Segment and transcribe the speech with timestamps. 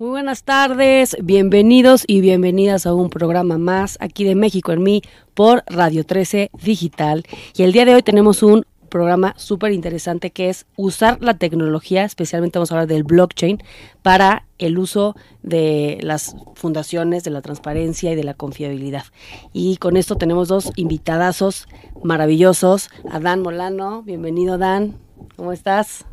[0.00, 5.02] Muy buenas tardes, bienvenidos y bienvenidas a un programa más aquí de México en mí
[5.34, 7.24] por Radio 13 Digital.
[7.56, 12.04] Y el día de hoy tenemos un programa súper interesante que es usar la tecnología,
[12.04, 13.62] especialmente vamos a hablar del blockchain,
[14.02, 19.04] para el uso de las fundaciones, de la transparencia y de la confiabilidad.
[19.52, 21.68] Y con esto tenemos dos invitadazos
[22.02, 22.88] maravillosos.
[23.10, 24.96] A Dan Molano, bienvenido Dan,
[25.36, 26.06] ¿cómo estás?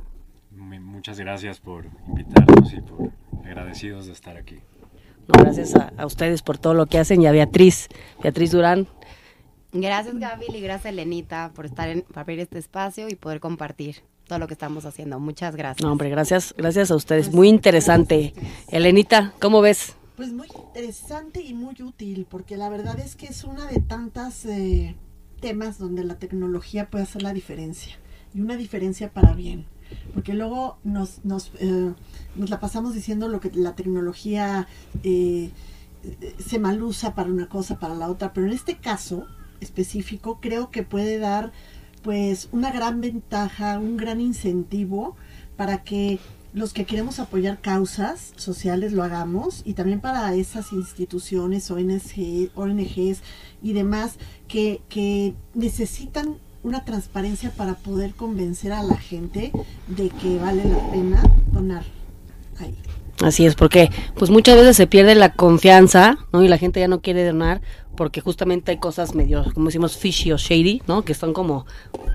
[0.99, 3.18] Muchas gracias por invitarnos y por
[3.49, 4.59] agradecidos de estar aquí.
[5.27, 7.87] gracias a, ustedes por todo lo que hacen y a Beatriz,
[8.21, 8.87] Beatriz Durán.
[9.71, 13.97] Gracias Gaby y gracias Elenita por estar en, para abrir este espacio y poder compartir
[14.27, 15.19] todo lo que estamos haciendo.
[15.19, 15.83] Muchas gracias.
[15.83, 17.33] No, hombre, gracias, gracias a ustedes.
[17.33, 18.33] Muy interesante.
[18.69, 19.95] Elenita, ¿cómo ves?
[20.15, 24.45] Pues muy interesante y muy útil, porque la verdad es que es una de tantas
[24.45, 24.95] eh,
[25.39, 27.97] temas donde la tecnología puede hacer la diferencia
[28.33, 29.65] y una diferencia para bien
[30.13, 31.93] porque luego nos, nos, eh,
[32.35, 34.67] nos la pasamos diciendo lo que la tecnología
[35.03, 35.51] eh,
[36.39, 39.25] se malusa para una cosa, para la otra, pero en este caso
[39.61, 41.51] específico creo que puede dar
[42.01, 45.15] pues una gran ventaja, un gran incentivo
[45.57, 46.19] para que
[46.53, 53.21] los que queremos apoyar causas sociales lo hagamos y también para esas instituciones, ONG, ONGs
[53.61, 59.51] y demás que, que necesitan una transparencia para poder convencer a la gente
[59.87, 61.83] de que vale la pena donar
[62.59, 62.75] ahí.
[63.21, 66.43] Así es, porque pues muchas veces se pierde la confianza, ¿no?
[66.43, 67.61] Y la gente ya no quiere donar
[67.97, 71.03] porque justamente hay cosas medio, como decimos, fishy o shady, ¿no?
[71.03, 71.65] Que son como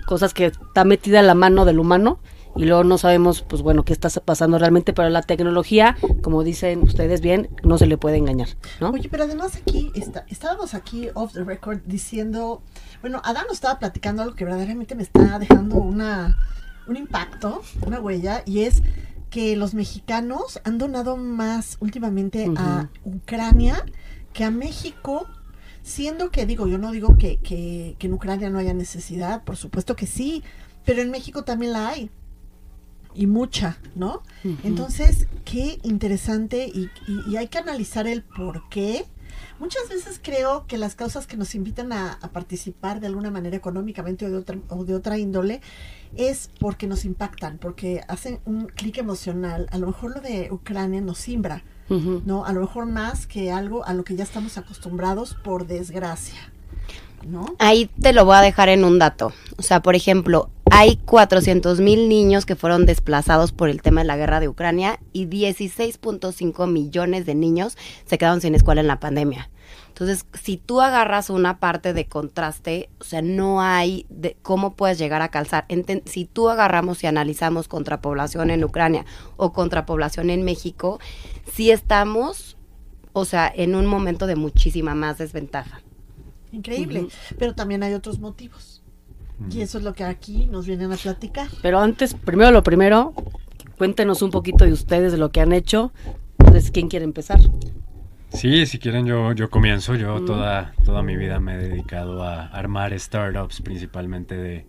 [0.07, 2.21] cosas que está metida en la mano del humano
[2.57, 6.83] y luego no sabemos, pues bueno, qué está pasando realmente, pero la tecnología, como dicen
[6.83, 8.49] ustedes bien, no se le puede engañar,
[8.81, 8.91] ¿no?
[8.91, 12.63] Oye, pero además aquí, está, estábamos aquí off the record diciendo,
[13.01, 16.37] bueno, Adán nos estaba platicando algo que verdaderamente me está dejando una,
[16.87, 18.83] un impacto, una huella, y es
[19.31, 23.85] que los mexicanos han donado más últimamente a Ucrania
[24.33, 25.27] que a México
[25.83, 29.95] siendo que digo, yo no digo que, que, en Ucrania no haya necesidad, por supuesto
[29.95, 30.43] que sí,
[30.85, 32.11] pero en México también la hay
[33.15, 34.23] y mucha, ¿no?
[34.63, 36.91] Entonces, qué interesante y,
[37.29, 39.07] y, hay que analizar el por qué.
[39.59, 44.27] Muchas veces creo que las causas que nos invitan a, participar de alguna manera económicamente
[44.27, 45.61] o de, otra, o de otra índole
[46.17, 49.69] es porque nos impactan, porque hacen un clic emocional.
[49.71, 52.45] A lo mejor lo de Ucrania nos simbra, ¿no?
[52.45, 56.39] A lo mejor más que algo a lo que ya estamos acostumbrados por desgracia.
[57.59, 59.33] Ahí te lo voy a dejar en un dato.
[59.57, 64.09] O sea, por ejemplo, hay 400 mil niños que fueron desplazados por el tema de
[64.09, 68.99] la guerra de Ucrania y 16.5 millones de niños se quedaron sin escuela en la
[68.99, 69.51] pandemia.
[69.87, 74.99] Entonces, si tú agarras una parte de contraste, o sea, no hay de cómo puedes
[74.99, 75.65] llegar a calzar.
[76.07, 79.07] si tú agarramos y analizamos contrapoblación en Ucrania
[79.37, 80.99] o contrapoblación en México,
[81.53, 82.57] sí estamos,
[83.13, 85.83] o sea, en un momento de muchísima más desventaja
[86.55, 87.09] increíble.
[87.39, 88.74] Pero también hay otros motivos.
[89.51, 91.49] Y eso es lo que aquí nos vienen a platicar.
[91.63, 93.15] Pero antes, primero lo primero,
[93.77, 95.93] cuéntenos un poquito de ustedes, de lo que han hecho.
[96.39, 97.41] Entonces, ¿quién quiere empezar?
[98.31, 99.95] Sí, si quieren yo, yo comienzo.
[99.95, 104.67] Yo toda, toda mi vida me he dedicado a armar startups, principalmente de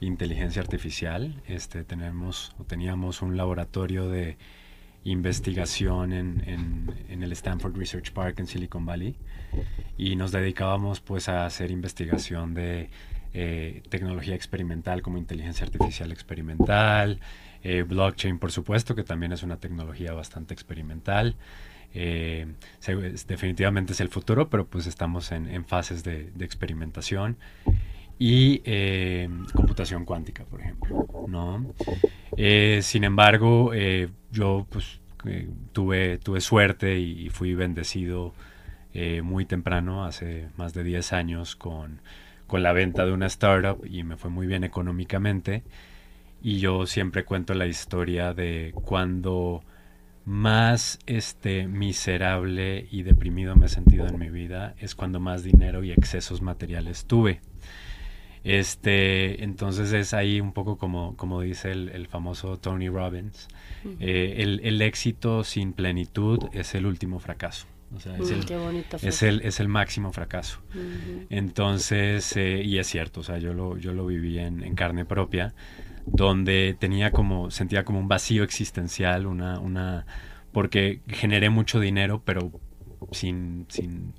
[0.00, 1.42] inteligencia artificial.
[1.46, 4.36] Este, tenemos, o teníamos un laboratorio de
[5.04, 9.16] investigación en, en, el Stanford Research Park en Silicon Valley
[9.96, 12.90] y nos dedicábamos pues a hacer investigación de
[13.40, 17.20] eh, tecnología experimental como inteligencia artificial experimental,
[17.62, 21.36] eh, blockchain por supuesto que también es una tecnología bastante experimental.
[21.94, 22.48] Eh,
[23.28, 27.36] definitivamente es el futuro, pero pues estamos en, fases de, experimentación
[28.18, 28.58] y
[29.54, 31.64] computación cuántica, por ejemplo, ¿no?
[32.82, 33.72] sin embargo,
[34.32, 34.98] yo pues
[35.70, 38.34] tuve, tuve suerte y fui bendecido
[39.22, 42.00] muy temprano, hace más de 10 años, con,
[42.48, 45.62] con la venta de una startup y me fue muy bien económicamente.
[46.42, 49.62] Y yo siempre cuento la historia de cuando
[50.24, 55.84] más este miserable y deprimido me he sentido en mi vida es cuando más dinero
[55.84, 57.40] y excesos materiales tuve.
[58.44, 63.48] Este, entonces es ahí un poco como, como dice el, famoso Tony Robbins,
[64.00, 67.66] eh, el, el, éxito sin plenitud es el último fracaso.
[67.94, 68.30] O sea, es,
[69.22, 70.60] el, es, el, máximo fracaso.
[71.30, 75.06] Entonces, eh, y es cierto, o sea, yo lo, yo lo viví en, en, carne
[75.06, 75.54] propia,
[76.04, 80.04] donde tenía como, sentía como un vacío existencial, una, una,
[80.52, 82.52] porque generé mucho dinero, pero
[83.12, 84.12] sin sin,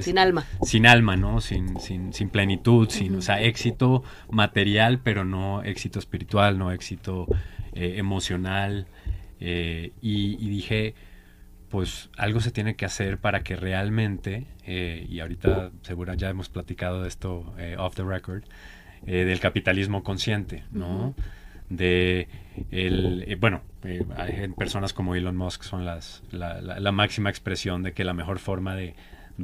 [0.00, 0.44] sin alma.
[0.62, 5.98] sin alma no sin, sin, sin plenitud sin o sea éxito material pero no éxito
[6.00, 7.26] espiritual no éxito
[7.72, 8.88] eh, emocional
[9.38, 10.94] eh, y, y, dije
[11.76, 16.48] pues algo se tiene que hacer para que realmente eh, y ahorita seguro ya hemos
[16.48, 18.44] platicado de esto off the record
[19.04, 21.14] del capitalismo consciente no
[21.68, 22.28] de
[22.70, 27.92] el, eh, bueno, eh, hay personas como Elon Musk son las, la, máxima expresión de
[27.92, 28.94] que la mejor forma de,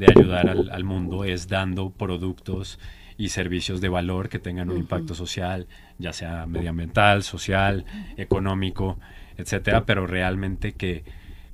[0.06, 2.78] ayudar al, mundo es dando productos
[3.18, 5.66] y servicios de valor que tengan un impacto social,
[5.98, 7.84] ya sea medioambiental, social,
[8.16, 8.98] económico,
[9.36, 11.04] etcétera, pero realmente que,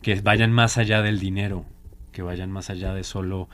[0.02, 1.64] que vayan más allá del dinero,
[2.12, 3.48] que vayan más allá de solo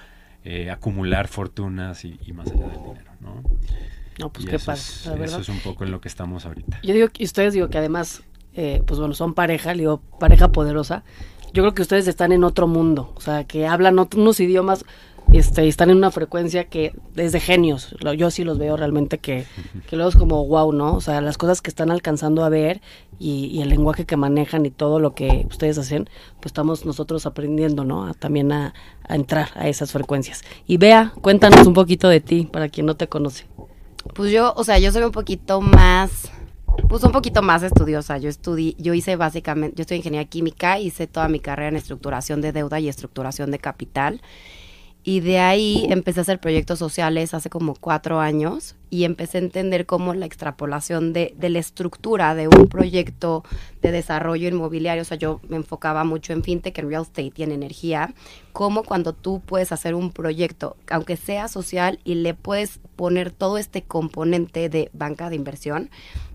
[0.45, 3.43] eh, acumular fortunas y, y, más allá del dinero, ¿no?
[4.19, 5.27] No, pues qué pasa, verdad.
[5.27, 6.81] Eso es un poco en lo que estamos ahorita.
[6.83, 11.03] Yo digo que ustedes digo que además, eh, pues bueno, son pareja, digo, pareja poderosa.
[11.53, 14.85] Yo creo que ustedes están en otro mundo, o sea, que hablan unos idiomas,
[15.33, 17.95] este, están en una frecuencia que es de genios.
[18.17, 19.47] Yo sí los veo realmente que,
[19.89, 20.95] que luego es como wow, ¿no?
[20.95, 22.81] O sea, las cosas que están alcanzando a ver
[23.19, 27.85] y, el lenguaje que manejan y todo lo que ustedes hacen, pues estamos nosotros aprendiendo,
[27.85, 28.13] ¿no?
[28.15, 28.75] también a,
[29.09, 30.45] a entrar a esas frecuencias.
[30.67, 33.47] Y vea, cuéntanos un poquito de ti para quien no te conoce.
[34.13, 36.31] Pues yo, o sea, yo soy un poquito más,
[36.89, 38.19] pues un poquito más estudiosa.
[38.19, 41.77] Yo estudié, yo hice básicamente, yo estoy en ingeniería química, hice toda mi carrera en
[41.77, 44.21] estructuración de deuda y estructuración de capital.
[45.07, 49.43] Y de ahí empecé a hacer proyectos sociales hace como cuatro años y empecé a
[49.43, 53.45] entender cómo la extrapolación de, de, la estructura de un proyecto
[53.83, 57.43] de desarrollo inmobiliario, o sea, yo me enfocaba mucho en fintech, en real estate y
[57.43, 58.15] en energía,
[58.55, 63.59] cómo cuando tú puedes hacer un proyecto, aunque sea social, y le puedes poner todo
[63.59, 65.91] este componente de banca de inversión,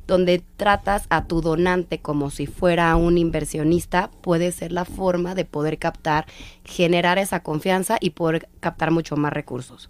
[0.10, 5.46] donde tratas a tu donante como si fuera un inversionista, puede ser la forma de
[5.46, 6.26] poder captar,
[6.66, 9.88] generar esa confianza y poder captar mucho más recursos.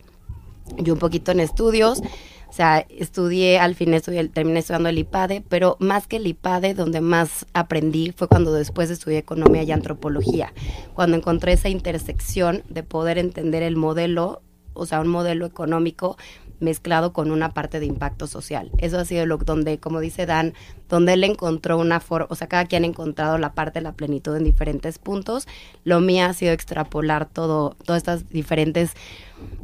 [0.78, 2.02] Yo un poquito en estudios,
[2.50, 6.74] o sea, estudié, al fin estudié, terminé estudiando el IPADE, pero más que el IPADE,
[6.74, 10.54] donde más aprendí fue cuando después estudié economía y antropología,
[10.94, 14.42] cuando encontré esa intersección de poder entender el modelo,
[14.74, 16.18] o sea, un modelo económico
[16.60, 18.72] mezclado con una parte de impacto social.
[18.78, 20.54] Eso ha sido lo donde, como dice Dan,
[20.90, 23.94] donde él encontró una forma, o sea, cada quien ha encontrado la parte de la
[23.94, 25.48] plenitud en diferentes puntos.
[25.84, 28.94] Lo mío ha sido extrapolar todo, todas estas diferentes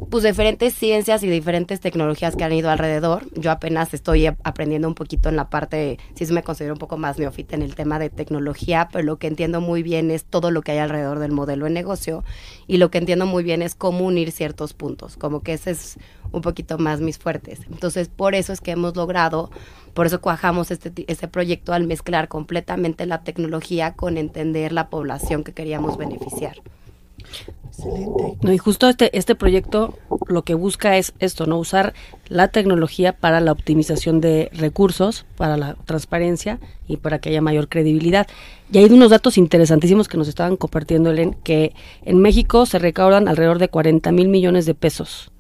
[0.09, 3.23] pues diferentes ciencias y diferentes tecnologías que han ido alrededor.
[3.33, 7.17] Yo apenas estoy aprendiendo un poquito en la parte, sí me considero un poco más
[7.17, 10.61] neófita en el tema de tecnología, pero lo que entiendo muy bien es todo lo
[10.61, 12.23] que hay alrededor del modelo de negocio
[12.67, 15.97] y lo que entiendo muy bien es cómo unir ciertos puntos, como que ese es
[16.31, 17.61] un poquito más mis fuertes.
[17.71, 19.49] Entonces, por eso es que hemos logrado,
[19.93, 25.43] por eso cuajamos este, este proyecto al mezclar completamente la tecnología con entender la población
[25.43, 26.55] que queríamos beneficiar.
[27.67, 28.37] Excelente.
[28.41, 31.57] No, y justo este, este proyecto lo que busca es esto, ¿no?
[31.57, 31.93] Usar
[32.29, 37.67] la tecnología para la optimización de recursos, para la transparencia y para que haya mayor
[37.67, 38.27] credibilidad.
[38.71, 43.27] Y hay unos datos interesantísimos que nos estaban compartiendo, Elen, que en México se recaudan
[43.27, 45.31] alrededor de 40 mil millones de pesos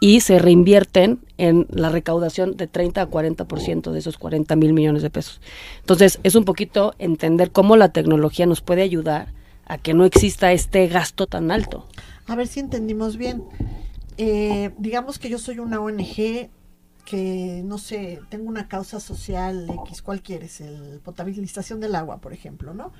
[0.00, 5.02] y se reinvierten en la recaudación de 30 a 40% de esos 40 mil millones
[5.02, 5.42] de pesos.
[5.80, 9.28] Entonces, es un poquito entender cómo la tecnología nos puede ayudar
[9.70, 11.86] a que no exista este gasto tan alto.
[12.26, 13.44] A ver si entendimos bien.
[14.16, 16.50] Eh, digamos que yo soy una ONG
[17.04, 20.60] que, no sé, tengo una causa social X, ¿cuál quieres?
[20.60, 22.92] El potabilización del agua, por ejemplo, ¿no?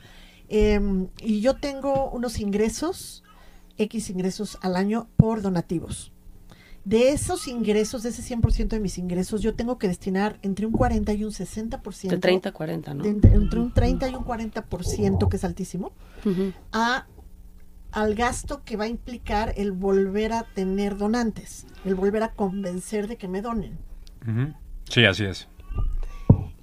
[0.49, 3.25] Em, y yo tengo unos ingresos,
[3.77, 6.13] X ingresos al año por donativos.
[6.85, 10.73] De esos ingresos, de ese 100% de mis ingresos, yo tengo que destinar entre un
[10.73, 12.09] 40 y un 60%.
[12.09, 13.05] De 30 a 40, ¿no?
[13.05, 15.93] entre un 30 y un 40%, que es altísimo,
[16.73, 17.07] a,
[17.93, 23.09] al gasto que va a implicar el volver a tener donantes, el volver a convencer
[23.09, 23.79] de que me donen.
[24.89, 25.49] Sí, así es.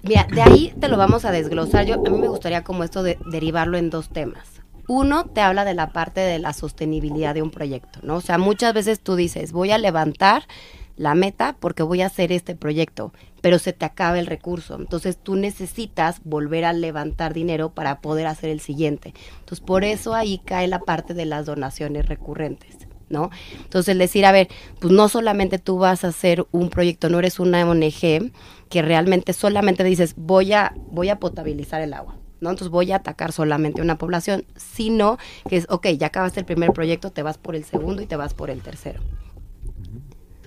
[0.02, 1.86] Mira, de ahí te lo vamos a desglosar.
[1.86, 4.57] Yo, a mí me gustaría como esto de derivarlo en dos temas.
[4.88, 8.16] Uno te habla de la parte de la sostenibilidad de un proyecto, ¿no?
[8.16, 10.44] O sea, muchas veces tú dices, voy a levantar
[10.96, 14.76] la meta porque voy a hacer este proyecto, pero se te acaba el recurso.
[14.76, 19.14] Entonces tú necesitas volver a levantar dinero para poder hacer el siguiente.
[19.38, 22.76] Entonces por eso ahí cae la parte de las donaciones recurrentes.
[23.10, 23.30] ¿No?
[23.62, 24.48] Entonces decir, a ver,
[24.80, 28.32] pues no solamente tú vas a hacer un proyecto, no eres una ONG
[28.68, 32.50] que realmente solamente dices, voy a, voy a potabilizar el agua, ¿no?
[32.50, 35.18] Entonces voy a atacar solamente una población, sino
[35.48, 38.16] que es, ok, ya acabaste el primer proyecto, te vas por el segundo y te
[38.16, 39.00] vas por el tercero.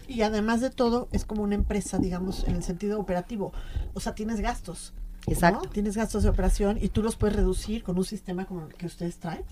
[0.08, 3.54] Y además de todo, es como una empresa, digamos, en el sentido operativo.
[3.94, 4.94] O sea, tienes gastos.
[5.26, 5.34] ¿no?
[5.34, 5.70] Exacto.
[5.70, 8.88] Tienes gastos de operación y tú los puedes reducir con un sistema como el que
[8.88, 9.44] ustedes traen.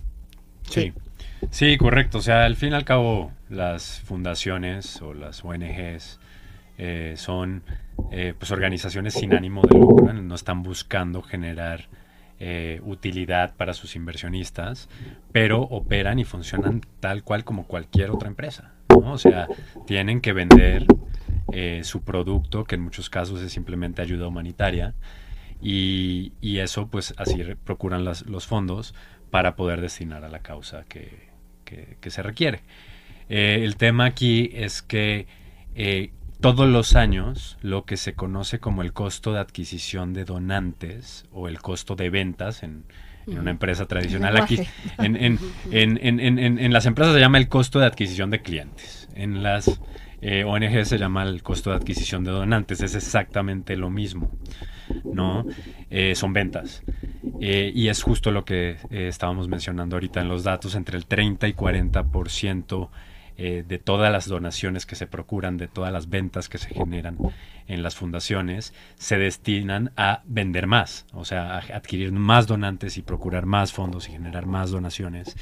[0.63, 0.93] Sí.
[1.49, 2.17] Sí, correcto.
[2.17, 6.19] O sea, al fin y al cabo, las fundaciones o las ONGs
[6.77, 7.63] eh, son
[8.11, 11.87] eh, pues organizaciones sin ánimo de lucro, no están buscando generar
[12.41, 14.87] eh, utilidad para sus inversionistas,
[15.33, 18.75] pero operan y funcionan tal cual como cualquier otra empresa.
[18.89, 19.11] ¿no?
[19.11, 19.47] O sea,
[19.85, 20.85] tienen que vender
[21.51, 24.93] eh, su producto, que en muchos casos es simplemente ayuda humanitaria,
[25.61, 28.95] y, eso pues así procuran los fondos
[29.29, 31.27] para poder destinar a la causa que,
[32.07, 32.61] se requiere.
[33.27, 35.27] Eh, el tema aquí es que
[36.41, 41.47] todos los años lo que se conoce como el costo de adquisición de donantes o
[41.47, 42.85] el costo de ventas en,
[43.27, 44.59] en una empresa tradicional aquí
[44.99, 45.39] en, en,
[45.71, 49.09] en, en, en- en- en las empresas se llama el costo de adquisición de clientes.
[49.15, 49.81] En las
[50.21, 52.81] eh, ONG se llama el costo de adquisición de donantes.
[52.81, 54.31] Es exactamente lo mismo
[55.03, 55.45] no
[55.91, 56.83] Eh, son ventas.
[57.41, 61.47] Eh, y es justo lo que estábamos mencionando ahorita en los datos entre el 30
[61.47, 62.91] y 40 por ciento
[63.41, 67.17] eh, de todas las donaciones que se procuran, de todas las ventas que se generan
[67.67, 73.01] en las fundaciones, se destinan a vender más, o sea, a adquirir más donantes y
[73.01, 75.37] procurar más fondos y generar más donaciones.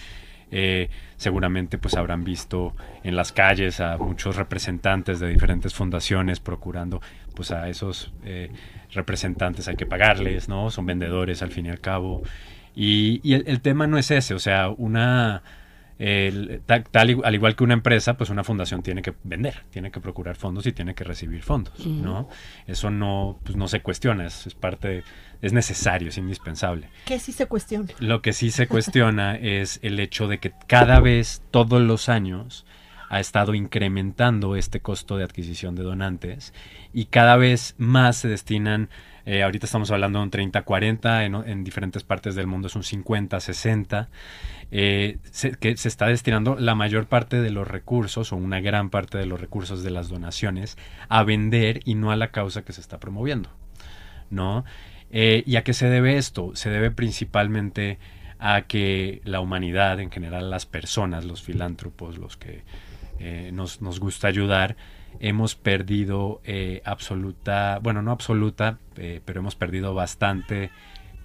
[0.51, 7.01] Eh, seguramente pues habrán visto en las calles a muchos representantes de diferentes fundaciones procurando
[7.34, 8.51] pues a esos eh,
[8.92, 10.70] representantes hay que pagarles, ¿no?
[10.70, 12.22] Son vendedores al fin y al cabo.
[12.75, 15.42] Y, el, el tema no es ese, o sea, una
[16.00, 16.62] el-
[16.92, 20.00] tal, i- al igual que una empresa, pues una fundación tiene que vender, tiene que
[20.00, 21.86] procurar fondos y tiene que recibir fondos.
[21.86, 22.30] ¿no?
[22.68, 25.04] Eso no, pues no se cuestiona, es, es parte,
[25.42, 26.89] es necesario, es indispensable.
[27.06, 27.88] ¿Qué sí se cuestiona?
[28.00, 32.66] Lo que sí se cuestiona es el hecho de que cada vez, todos los años,
[33.10, 36.54] ha estado incrementando este costo de adquisición de donantes
[36.94, 38.89] y cada vez más se destinan,
[39.27, 42.84] eh, ahorita estamos hablando de un 30-40, en, en diferentes partes del mundo es un
[42.84, 44.07] 50-60,
[44.72, 45.17] eh,
[45.60, 49.25] que se está destinando la mayor parte de los recursos o una gran parte de
[49.25, 50.77] los recursos de las donaciones
[51.10, 53.50] a vender y no a la causa que se está promoviendo.
[54.29, 54.63] ¿no?
[55.12, 56.55] Eh, ¿Y a qué se debe esto?
[56.55, 58.00] Se debe principalmente
[58.39, 62.63] a que la humanidad, en general las personas, los filántropos, los que
[63.51, 64.77] nos, nos gusta ayudar,
[65.19, 70.71] hemos perdido eh, absoluta, bueno, no absoluta, eh, pero hemos perdido bastante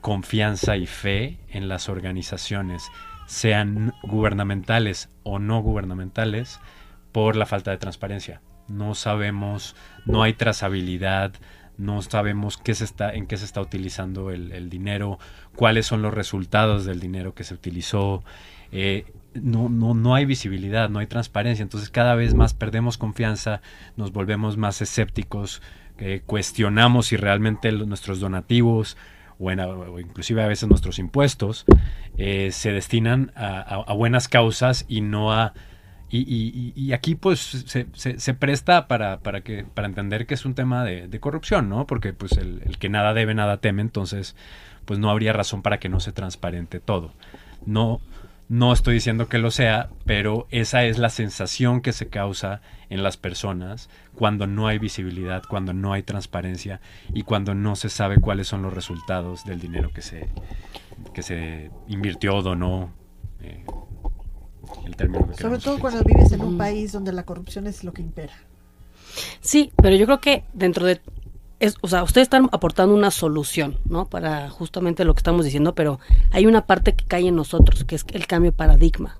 [0.00, 2.90] confianza y fe en las organizaciones,
[3.26, 6.60] sean gubernamentales o no gubernamentales,
[7.12, 8.40] por la falta de transparencia.
[8.68, 11.34] No sabemos, no hay trazabilidad,
[11.76, 15.18] no sabemos qué se está, en qué se está utilizando el, dinero,
[15.56, 18.24] cuáles son los resultados del dinero que se utilizó.
[18.72, 19.04] eh,
[19.34, 23.62] no, no, no hay visibilidad, no hay transparencia, entonces cada vez más perdemos confianza,
[23.96, 25.62] nos volvemos más escépticos,
[25.98, 28.96] eh, cuestionamos si realmente nuestros donativos
[29.38, 31.64] o, inclusive a veces nuestros impuestos
[32.16, 35.54] eh, se destinan a, buenas causas y no a
[36.14, 41.08] y, aquí pues se, presta para, para que para entender que es un tema de,
[41.08, 41.86] de corrupción, ¿no?
[41.86, 44.36] Porque pues el, el que nada debe, nada teme, entonces
[44.84, 47.14] pues no habría razón para que no se transparente todo.
[47.64, 48.00] No,
[48.52, 53.02] no estoy diciendo que lo sea, pero esa es la sensación que se causa en
[53.02, 56.82] las personas cuando no hay visibilidad, cuando no hay transparencia
[57.14, 60.28] y cuando no se sabe cuáles son los resultados del dinero que se,
[61.14, 62.92] que se invirtió o donó.
[63.40, 63.64] eh,
[64.84, 67.94] el término que Sobre todo cuando vives en un país donde la corrupción es lo
[67.94, 68.34] que impera.
[69.40, 71.00] Sí, pero yo creo que dentro de
[71.62, 74.06] es, o sea, ustedes están aportando una solución, ¿no?
[74.06, 76.00] Para justamente lo que estamos diciendo, pero
[76.30, 79.18] hay una parte que cae en nosotros, que es el cambio de paradigma,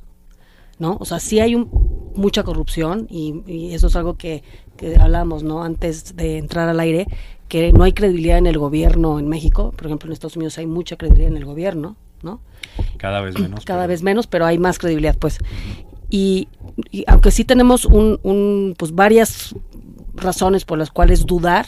[0.78, 0.96] ¿no?
[1.00, 1.68] O sea, sí hay un,
[2.16, 4.42] mucha corrupción y, y eso es algo que,
[4.76, 5.62] que hablamos, ¿no?
[5.62, 7.06] Antes de entrar al aire,
[7.48, 10.66] que no hay credibilidad en el gobierno en México, por ejemplo, en Estados Unidos hay
[10.66, 12.40] mucha credibilidad en el gobierno, ¿no?
[12.96, 13.64] Cada vez menos.
[13.64, 15.38] cada pero- vez menos, pero hay más credibilidad, pues.
[16.10, 16.48] Y,
[16.90, 19.54] y aunque sí tenemos un, un, pues varias
[20.14, 21.66] razones por las cuales dudar,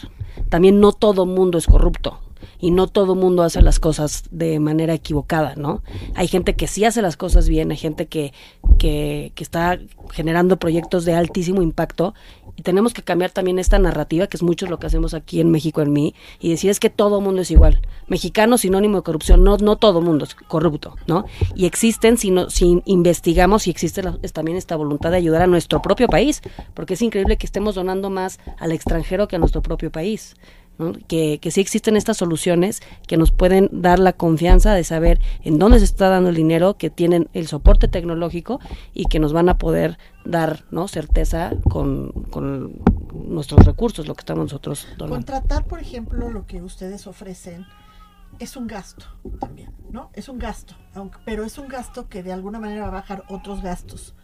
[0.48, 2.18] también no todo mundo es corrupto.
[2.58, 5.82] Y no todo mundo hace las cosas de manera equivocada, ¿no?
[6.14, 8.32] Hay gente que sí hace las cosas bien, hay gente que,
[8.78, 9.78] que, está
[10.12, 12.14] generando proyectos de altísimo impacto
[12.56, 15.50] y tenemos que cambiar también esta narrativa, que es mucho lo que hacemos aquí en
[15.50, 17.82] México en mí, y decir es que todo mundo es igual.
[18.06, 21.24] Mexicano sinónimo de corrupción, no, no todo mundo es corrupto, ¿no?
[21.54, 25.82] Y existen, si, no, si investigamos, y existe también esta voluntad de ayudar a nuestro
[25.82, 26.42] propio país,
[26.74, 30.36] porque es increíble que estemos donando más al extranjero que a nuestro propio país.
[30.78, 30.92] ¿No?
[31.06, 35.58] Que, que sí existen estas soluciones que nos pueden dar la confianza de saber en
[35.58, 38.60] dónde se está dando el dinero, que tienen el soporte tecnológico
[38.92, 40.88] y que nos van a poder dar ¿no?
[40.88, 42.80] certeza con, con
[43.12, 45.16] nuestros recursos, lo que estamos nosotros donando.
[45.16, 47.66] Contratar, por ejemplo, lo que ustedes ofrecen
[48.38, 49.06] es un gasto
[49.40, 50.10] también, ¿no?
[50.12, 53.24] Es un gasto, aunque, pero es un gasto que de alguna manera va a bajar
[53.28, 54.14] otros gastos.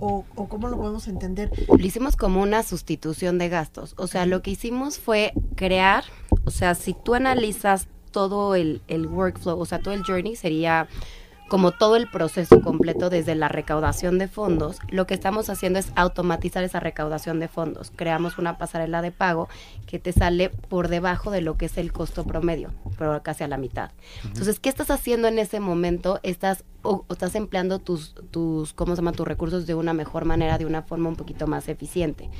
[0.00, 1.50] O, o cómo lo podemos entender.
[1.68, 3.94] Lo hicimos como una sustitución de gastos.
[3.98, 6.04] O sea, lo que hicimos fue crear,
[6.44, 10.88] o sea, si tú analizas todo el, el workflow, o sea, todo el journey sería
[11.52, 15.92] como todo el proceso completo desde la recaudación de fondos, lo que estamos haciendo es
[15.96, 17.92] automatizar esa recaudación de fondos.
[17.94, 19.50] Creamos una pasarela de pago
[19.84, 23.48] que te sale por debajo de lo que es el costo promedio, pero casi a
[23.48, 23.90] la mitad.
[24.24, 26.20] Entonces, ¿qué estás haciendo en ese momento?
[26.22, 29.12] Estás o, o estás empleando tus, tus, ¿cómo se llama?
[29.12, 32.30] Tus recursos de una mejor manera, de una forma un poquito más eficiente.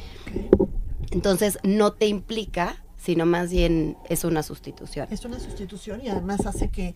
[1.11, 5.07] Entonces, no te implica, sino más bien es una sustitución.
[5.11, 6.95] Es una sustitución y además hace que,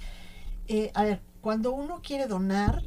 [0.66, 2.82] eh, a ver, cuando uno quiere donar,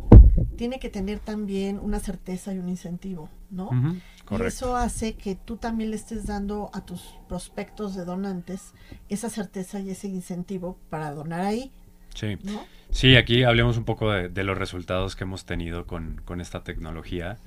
[0.58, 3.68] tiene que tener también una certeza y un incentivo, ¿no?
[3.68, 3.96] Ujú,
[4.32, 8.74] Y eso hace que tú también le estés dando a tus prospectos de donantes
[9.08, 11.72] esa certeza y ese incentivo para donar ahí,
[12.14, 12.38] Sí.
[12.44, 12.66] ¿no?
[12.92, 16.62] Sí, aquí hablemos un poco de, de los resultados que hemos tenido con, con esta
[16.62, 17.38] tecnología.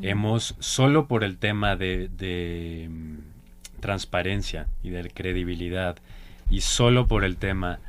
[0.00, 5.98] Hemos, solo por el tema de, de, mm, transparencia y de credibilidad,
[6.48, 7.80] y solo por el tema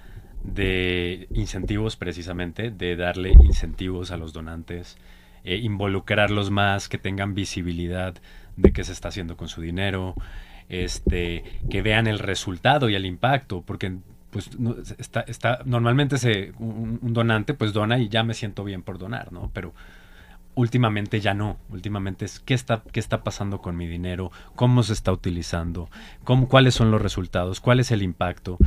[0.46, 4.98] de incentivos precisamente, de darle incentivos a los donantes,
[5.44, 8.16] eh, involucrarlos más, que tengan visibilidad
[8.56, 10.16] de qué se está haciendo con su dinero,
[10.70, 13.98] este, que vean el resultado y el impacto, porque
[14.32, 14.50] pues
[14.98, 18.98] está, está, normalmente se, un, un donante pues dona y ya me siento bien por
[18.98, 19.50] donar, ¿no?
[19.54, 19.74] Pero
[20.56, 24.94] últimamente ya no, últimamente es qué está, qué está pasando con mi dinero, cómo se
[24.94, 25.90] está utilizando,
[26.24, 28.58] cómo, cuáles son los resultados, cuál es el impacto.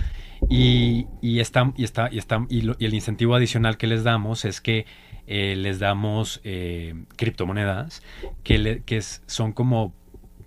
[0.49, 4.03] Y, y, está, y, está, y, está, y, lo- y el incentivo adicional que les
[4.05, 4.87] damos es que
[5.27, 8.03] eh, les damos eh, criptomonedas
[8.45, 9.93] que, le- que son como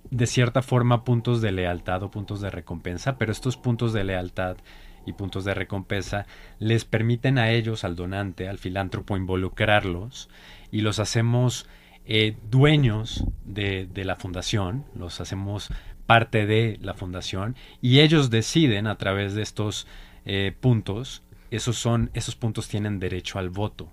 [0.09, 4.57] de cierta forma puntos de lealtad o puntos de recompensa, pero estos puntos de lealtad
[5.05, 6.25] y puntos de recompensa
[6.59, 10.29] les permiten a ellos, al donante, al filántropo, involucrarlos
[10.71, 11.67] y los hacemos
[12.05, 15.69] eh, dueños de, de la fundación, los hacemos
[16.05, 19.87] parte de la fundación y ellos deciden a través de estos
[20.25, 23.89] eh, puntos, esos, son, esos puntos tienen derecho al voto.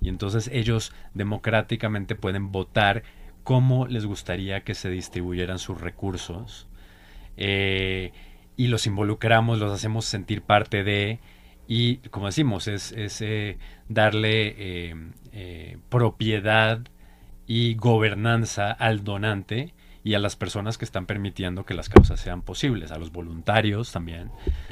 [0.00, 3.02] Y entonces ellos democráticamente pueden votar
[3.44, 6.68] cómo les gustaría que se distribuyeran sus recursos
[7.36, 8.12] eh,
[8.56, 11.20] y los involucramos, los hacemos sentir parte de
[11.66, 14.94] y como decimos es, es, eh, darle
[15.88, 16.80] propiedad
[17.46, 19.74] y gobernanza al donante
[20.08, 23.92] y a las personas que están permitiendo que las causas sean posibles, a los voluntarios
[23.92, 24.30] también.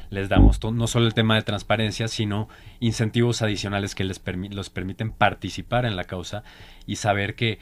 [0.09, 2.49] Les damos no solo el tema de transparencia, sino
[2.81, 6.42] incentivos adicionales que les los permiten participar en la causa
[6.87, 7.59] y saber que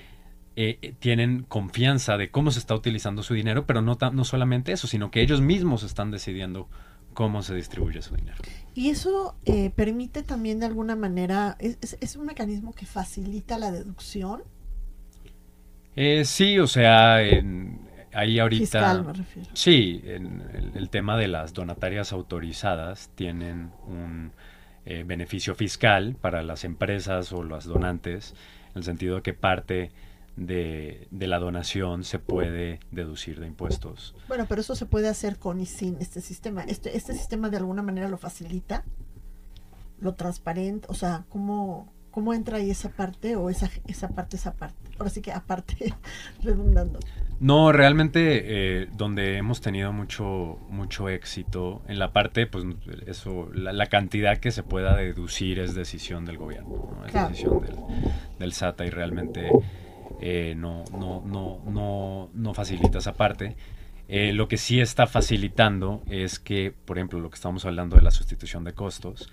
[0.54, 4.70] eh, eh, tienen confianza de cómo se está utilizando su dinero, pero no, no solamente
[4.70, 6.68] eso, sino que ellos mismos están decidiendo
[7.12, 8.38] cómo se distribuye su dinero.
[8.76, 14.44] Y eso eh, permite también de alguna manera, es un mecanismo que facilita la deducción
[15.96, 17.80] Eh, sí, o sea, en-
[18.12, 18.62] ahí ahorita...
[18.62, 19.50] fiscal, me refiero.
[19.54, 24.32] Sí, en el, el tema de las donatarias autorizadas tienen un
[24.86, 28.34] eh, beneficio fiscal para las empresas o los donantes,
[28.70, 29.90] en el sentido de que parte
[30.36, 34.16] de, de la donación se puede deducir de impuestos.
[34.26, 36.64] Bueno, pero eso se puede hacer con y sin este sistema.
[36.64, 38.84] Este, este sistema de alguna manera lo facilita,
[40.00, 44.54] lo transparente, o sea, ¿cómo, cómo entra ahí esa parte o esa, esa parte, esa
[44.54, 44.83] parte?
[44.98, 45.94] Ahora sí que aparte,
[46.42, 47.00] redundando.
[47.40, 52.64] No, realmente eh, donde hemos tenido mucho, mucho éxito en la parte, pues
[53.06, 57.04] eso, la, la cantidad que se pueda deducir es decisión del gobierno, ¿no?
[57.04, 57.28] es Claro.
[57.30, 57.76] decisión del,
[58.38, 59.50] del SATA y realmente
[60.20, 63.56] eh, no, no, no, no, no facilita esa parte.
[64.06, 68.02] Eh, lo que sí está facilitando es que, por ejemplo, lo que estamos hablando de
[68.02, 69.30] la sustitución de costos,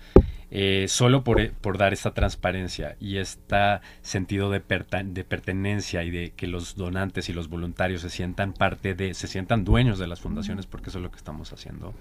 [0.54, 3.56] eh, solo por, por dar esta transparencia y este
[4.02, 4.60] sentido de,
[5.06, 9.28] de pertenencia y de que los donantes y los voluntarios se sientan parte de, se
[9.28, 11.94] sientan dueños de las fundaciones, porque eso es lo que estamos haciendo.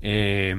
[0.00, 0.56] Eh,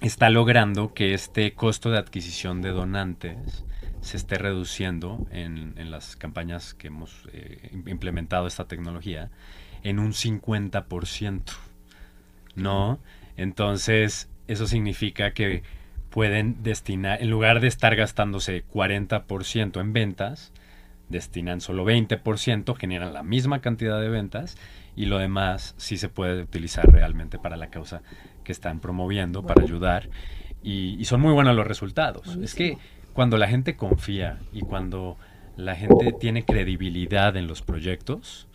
[0.00, 3.64] está logrando que este costo de adquisición de donantes
[4.00, 9.30] se esté reduciendo en, en las campañas que hemos eh, im- implementado esta tecnología
[9.84, 11.42] en un 50%.
[12.56, 12.98] ¿No?
[13.36, 15.62] Entonces, eso significa que
[16.18, 20.52] pueden destinar, en lugar de estar gastándose 40% en ventas,
[21.08, 24.56] destinan solo 20%, generan la misma cantidad de ventas
[24.96, 28.02] y lo demás sí se puede utilizar realmente para la causa
[28.42, 30.08] que están promoviendo, para ayudar.
[30.60, 32.36] Y, y son muy buenos los resultados.
[32.42, 32.78] Es que
[33.12, 35.18] cuando la gente confía y cuando
[35.56, 38.48] la gente tiene credibilidad en los proyectos,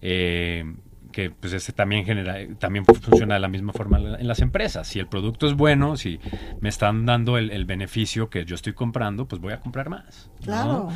[0.00, 0.76] eh,
[1.12, 4.40] que pues ese también genera, también funciona de la misma forma en la- en las
[4.40, 4.86] empresas.
[4.86, 6.20] Si el producto es bueno, si
[6.60, 10.30] me están dando el, el beneficio que yo estoy comprando, pues voy a comprar más.
[10.40, 10.44] ¿no?
[10.44, 10.88] Claro.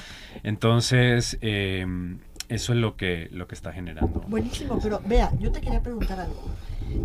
[0.45, 1.87] Entonces, eh,
[2.49, 4.21] eso es lo que, lo que está generando.
[4.29, 6.45] Buenísimo, pero vea, yo te quería preguntar algo.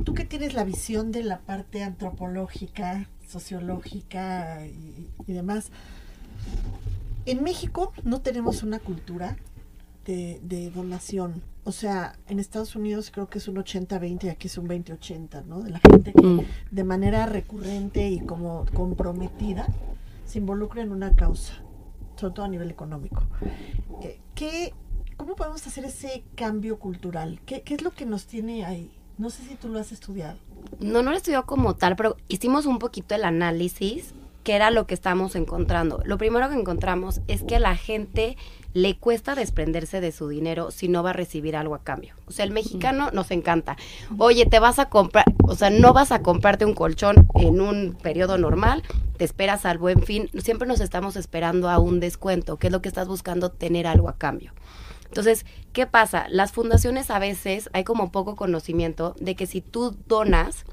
[0.03, 5.71] Tú que tienes la visión de la parte antropológica, sociológica y, y demás,
[7.25, 9.35] en México no tenemos una cultura
[10.09, 11.41] de, de donación.
[11.65, 15.45] O sea, en Estados Unidos creo que es un 80-20 y aquí es un 20-80,
[15.45, 15.61] ¿no?
[15.61, 16.41] De la gente que Mm.
[16.71, 19.67] de manera recurrente y como comprometida
[20.25, 21.53] se involucra en una causa,
[22.15, 23.23] sobre todo a nivel económico.
[24.01, 24.73] Eh, ¿qué,
[25.17, 27.39] ¿Cómo podemos hacer ese cambio cultural?
[27.45, 28.89] ¿Qué, ¿Qué es lo que nos tiene ahí?
[29.19, 30.37] No sé si tú lo has estudiado.
[30.79, 34.87] No, no lo estudió como tal, pero hicimos un poquito el análisis, que era lo
[34.87, 36.01] que estamos encontrando.
[36.05, 38.37] Lo primero que encontramos es que la gente
[38.73, 42.15] le cuesta desprenderse de su dinero si no va a recibir algo a cambio.
[42.27, 43.77] O sea, el mexicano nos encanta.
[44.17, 47.97] Oye, te vas a comprar, o sea, no vas a comprarte un colchón en un
[48.01, 48.83] periodo normal,
[49.17, 50.29] te esperas al buen fin.
[50.37, 54.09] Siempre nos estamos esperando a un descuento, que es lo que estás buscando, tener algo
[54.09, 54.53] a cambio.
[55.05, 56.27] Entonces, ¿qué pasa?
[56.29, 60.65] Las fundaciones a veces hay como poco conocimiento de que si tú donas,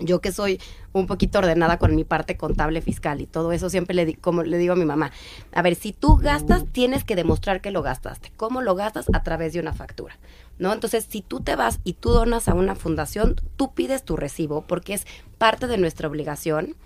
[0.00, 0.60] yo que soy
[0.92, 4.42] un poquito ordenada con mi parte contable fiscal y todo eso, siempre le, di- como
[4.42, 5.12] le digo a mi mamá,
[5.52, 8.32] a ver, si tú gastas, tienes que demostrar que lo gastaste.
[8.36, 9.06] ¿Cómo lo gastas?
[9.12, 10.18] A través de una factura.
[10.58, 10.72] ¿No?
[10.74, 14.66] Entonces, si tú te vas y tú donas a una fundación, tú pides tu recibo
[14.66, 15.06] porque es
[15.38, 16.76] parte de nuestra obligación.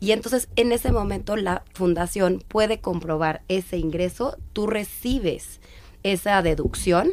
[0.00, 5.60] Y entonces en ese momento la fundación puede comprobar ese ingreso, tú recibes
[6.02, 7.12] esa deducción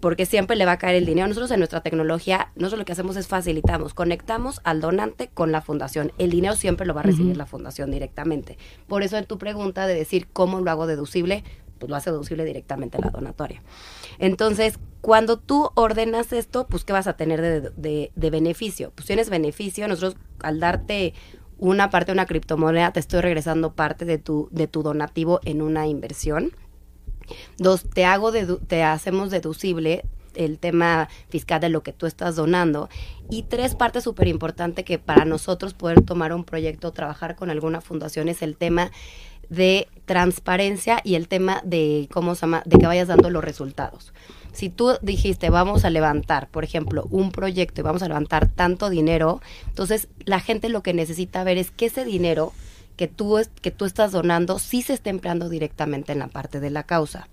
[0.00, 1.26] porque siempre le va a caer el dinero.
[1.28, 5.60] Nosotros en nuestra tecnología, nosotros lo que hacemos es facilitamos, conectamos al donante con la
[5.62, 6.12] fundación.
[6.18, 8.58] El dinero siempre lo va a recibir la fundación directamente.
[8.86, 11.44] Por eso en tu pregunta de decir cómo lo hago deducible,
[11.78, 13.62] pues lo hace deducible directamente la donatoria.
[14.18, 18.92] Entonces, cuando tú ordenas esto, pues ¿qué vas a tener de, de- de beneficio?
[18.94, 21.14] Pues tienes beneficio, nosotros al darte
[21.58, 25.62] una parte de una criptomoneda, te estoy regresando parte de tu, de tu donativo en
[25.62, 26.52] una inversión.
[27.58, 32.36] Dos, te hago dedu- te hacemos deducible el tema fiscal de lo que tú estás
[32.36, 32.88] donando.
[33.30, 37.80] Y tres, parte súper importante que para nosotros poder tomar un proyecto, trabajar con alguna
[37.80, 38.90] fundación es el tema
[39.48, 44.12] de transparencia y el tema de cómo se llama, de que vayas dando los resultados.
[44.52, 48.90] Si tú dijiste, vamos a levantar, por ejemplo, un proyecto y vamos a levantar tanto
[48.90, 52.52] dinero, entonces la gente lo que necesita ver es que ese dinero
[52.96, 56.70] que tú, que tú estás donando sí se está empleando directamente en la parte de
[56.70, 57.28] la causa.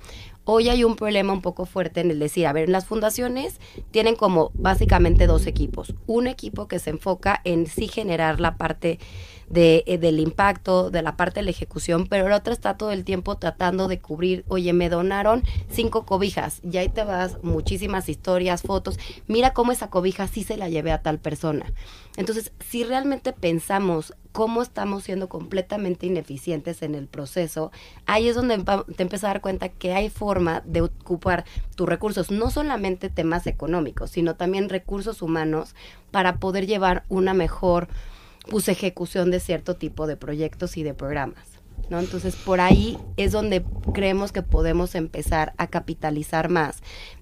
[0.45, 4.17] Hoy hay un problema un poco fuerte en el decir, a ver, las fundaciones tienen
[4.17, 5.95] como básicamente dos equipos.
[6.05, 8.99] Un equipo que se enfoca en sí generar la parte
[9.49, 12.91] de, eh, del impacto, de la parte de la ejecución, pero el otro está todo
[12.91, 18.09] el tiempo tratando de cubrir, oye, me donaron cinco cobijas, y ahí te vas, muchísimas
[18.09, 21.71] historias, fotos, mira cómo esa cobija sí se la llevé a tal persona.
[22.17, 27.71] Entonces, si realmente pensamos cómo estamos siendo completamente ineficientes en el proceso,
[28.05, 32.31] ahí es donde te empiezas a dar cuenta que hay forma de ocupar tus recursos,
[32.31, 35.75] no solamente temas económicos, sino también recursos humanos
[36.11, 37.87] para poder llevar una mejor
[38.49, 41.52] pues, ejecución de cierto tipo de proyectos y de programas.
[41.89, 41.99] ¿No?
[41.99, 46.81] Entonces, por ahí es donde creemos que podemos empezar a capitalizar más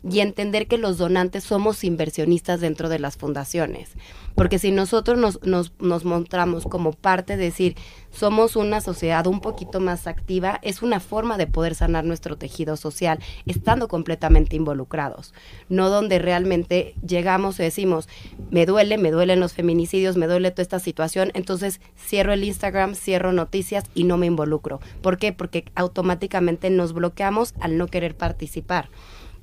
[0.10, 3.92] y entender que los donantes somos inversionistas dentro de las fundaciones.
[4.36, 7.76] Porque si nosotros nos, nos, nos mostramos como parte de decir,
[8.12, 12.78] somos una sociedad un poquito más activa, es una forma de poder sanar nuestro tejido
[12.78, 15.34] social, estando completamente involucrados.
[15.70, 18.08] No donde realmente llegamos y decimos,
[18.50, 22.96] me duele, me duelen los feminicidios, me duele toda esta situación, entonces cierro el Instagram,
[22.96, 24.80] cierro noticias y no me involucro.
[25.02, 25.34] ¿Por qué?
[25.34, 28.90] Porque automáticamente nos bloqueamos al no querer participar.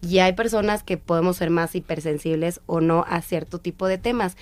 [0.01, 4.37] Y hay personas que podemos ser más hipersensibles o no a cierto tipo de temas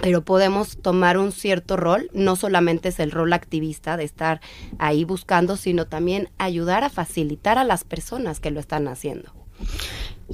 [0.00, 4.40] pero podemos tomar un cierto rol, no solamente es el rol activista de estar
[4.78, 9.32] ahí buscando, sino también ayudar a facilitar a las personas que lo están haciendo.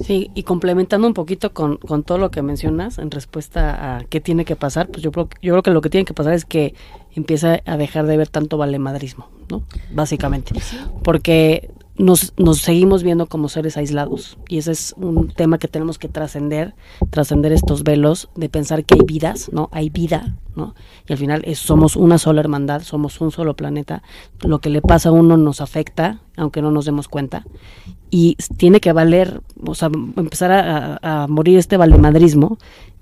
[0.01, 4.21] Sí, y complementando un poquito con, con todo lo que mencionas en respuesta a qué
[4.21, 6.45] tiene que pasar, pues yo creo, yo creo que lo que tiene que pasar es
[6.45, 6.73] que
[7.15, 9.63] empieza a dejar de ver tanto valemadrismo, ¿no?
[9.91, 10.53] Básicamente.
[11.03, 14.37] Porque nos, nos seguimos viendo como seres aislados.
[14.47, 16.73] Y ese es un tema que tenemos que trascender,
[17.11, 19.69] trascender estos velos de pensar que hay vidas, ¿no?
[19.71, 20.73] Hay vida, ¿no?
[21.07, 24.01] Y al final es- somos una sola hermandad, somos un solo planeta.
[24.41, 27.45] Lo que le pasa a uno nos afecta, aunque no nos demos cuenta.
[28.09, 32.57] Y tiene que valer, o sea, empezar a, a- a morir este valemadrismo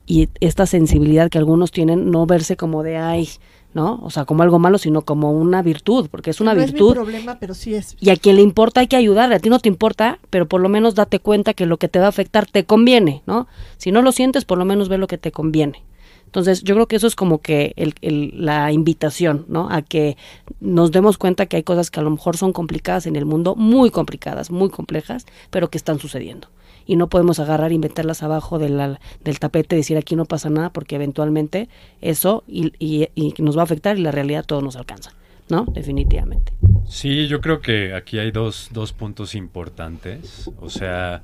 [0.05, 3.29] y esta sensibilidad que algunos tienen, no verse como de, ay,
[3.77, 3.99] ¿no?
[4.03, 6.91] O sea, como algo malo, sino como una virtud, porque es una no virtud.
[6.93, 7.95] es mi problema, pero sí es.
[8.01, 9.35] Y a quien le importa hay que ayudarle.
[9.35, 11.99] A ti no te importa, pero por lo menos date cuenta que lo que te
[11.99, 13.47] va a afectar te conviene, ¿no?
[13.77, 15.83] Si no lo sientes, por lo menos ve lo que te conviene.
[16.25, 19.69] Entonces, yo creo que eso es como que el, el- la invitación, ¿no?
[19.69, 20.17] A que
[20.59, 23.55] nos demos cuenta que hay cosas que a lo mejor son complicadas en el mundo,
[23.55, 26.49] muy complicadas, muy complejas, pero que están sucediendo.
[26.87, 30.49] Y no podemos agarrar y meterlas abajo de del tapete y decir aquí no pasa
[30.49, 31.67] nada, porque eventualmente
[32.01, 35.11] eso y- y nos va a afectar y la realidad todo nos alcanza,
[35.49, 35.65] ¿no?
[35.65, 36.53] Definitivamente.
[36.87, 40.49] Sí, yo creo que aquí hay dos, dos puntos importantes.
[40.61, 41.21] O sea,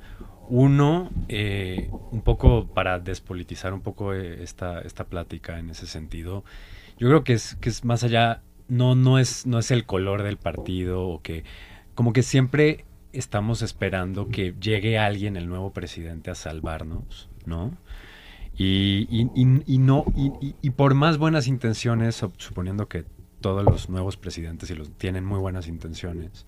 [0.48, 6.44] uno, eh, un poco para despolitizar un poco eh, esta, esta plática en ese sentido,
[6.98, 10.22] yo creo que es, que es más allá, no, no, es, no es el color
[10.22, 11.44] del partido o que
[11.94, 17.72] como que siempre estamos esperando que llegue alguien, el nuevo presidente, a salvarnos, ¿no?
[18.56, 23.04] Y, y- y- y no, y, por más buenas intenciones, sup- suponiendo que
[23.40, 26.46] todos los nuevos presidentes y los tienen muy buenas intenciones,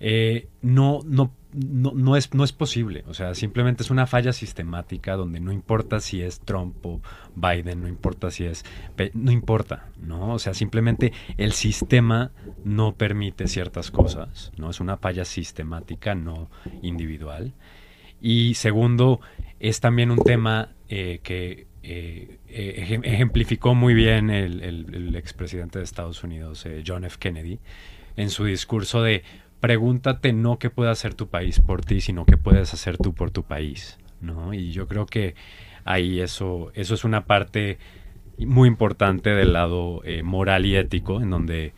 [0.00, 3.04] eh, no, no, no, no es, no es posible.
[3.06, 7.00] O sea, simplemente es una falla sistemática donde no importa si es Trump o
[7.36, 8.64] Biden, no importa si es...
[9.14, 10.32] No importa, ¿no?
[10.34, 12.30] O sea, simplemente el sistema
[12.64, 14.70] no permite ciertas cosas, ¿no?
[14.70, 16.50] Es una falla sistemática, no
[16.82, 17.52] individual.
[18.22, 19.20] Y segundo,
[19.60, 26.22] es también un tema eh, que eh, ejem- ejemplificó muy bien el, expresidente de Estados
[26.22, 27.16] Unidos, John F.
[27.18, 27.58] Kennedy,
[28.16, 29.22] en su discurso de
[29.60, 33.30] pregúntate no qué puede hacer tu país por ti, sino qué puedes hacer tú por
[33.30, 34.54] tu país, ¿no?
[34.54, 35.34] Y yo creo que
[35.84, 37.78] ahí eso, eso es una parte
[38.38, 41.74] muy importante del lado eh, moral y ético, en donde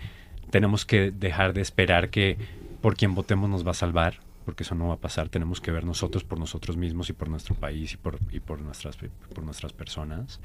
[0.50, 2.38] tenemos que dejar de esperar que
[2.80, 5.28] por quien votemos nos va a salvar, porque eso no va a pasar.
[5.28, 8.60] Tenemos que ver nosotros por nosotros mismos y por nuestro país y por, y por,
[8.60, 8.96] nuestras,
[9.34, 10.40] por nuestras personas.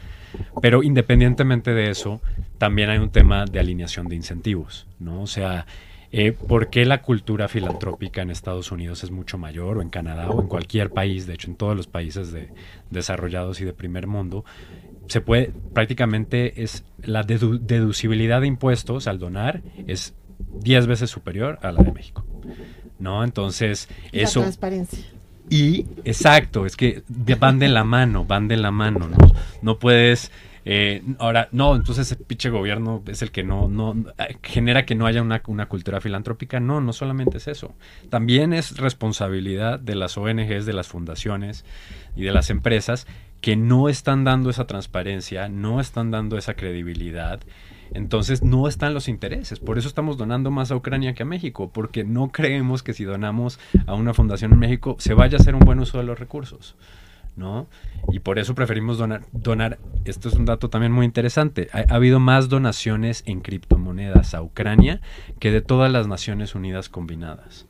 [0.61, 2.21] Pero independientemente de eso,
[2.57, 5.21] también hay un tema de alineación de incentivos, ¿no?
[5.21, 5.65] O sea,
[6.11, 10.29] eh, ¿por qué la cultura filantrópica en Estados Unidos es mucho mayor, o en Canadá,
[10.29, 12.49] o en cualquier país, de hecho en todos los países de,
[12.91, 14.45] desarrollados y de primer mundo?
[15.07, 20.13] Se puede, prácticamente es la dedu- deducibilidad de impuestos al donar es
[20.61, 22.25] 10 veces superior a la de México.
[22.99, 23.23] ¿No?
[23.23, 24.41] Entonces, Y la eso...
[24.41, 25.05] transparencia.
[25.49, 27.03] Y, exacto, es que
[27.39, 29.17] van de la mano, van de la mano, ¿no?
[29.61, 30.31] No puedes...
[30.69, 33.95] eh, ahora, no, entonces el pinche gobierno es el que no, no
[34.43, 36.59] genera que no haya una, una cultura filantrópica.
[36.59, 37.73] No, no solamente es eso.
[38.09, 41.63] También es responsabilidad de las ONGs, de las fundaciones
[42.17, 43.07] y de las empresas
[43.39, 47.39] que no están dando esa transparencia, no están dando esa credibilidad.
[47.93, 49.61] Entonces no están los intereses.
[49.61, 53.05] Por eso estamos donando más a Ucrania que a México, porque no creemos que si
[53.05, 56.19] donamos a una fundación en México se vaya a hacer un buen uso de los
[56.19, 56.75] recursos.
[57.37, 57.67] ¿No?
[58.11, 61.95] Y por eso preferimos donar, donar, esto es un dato también muy interesante, ha, ha
[61.95, 64.99] habido más donaciones en criptomonedas a Ucrania
[65.39, 67.67] que de todas las Naciones Unidas combinadas.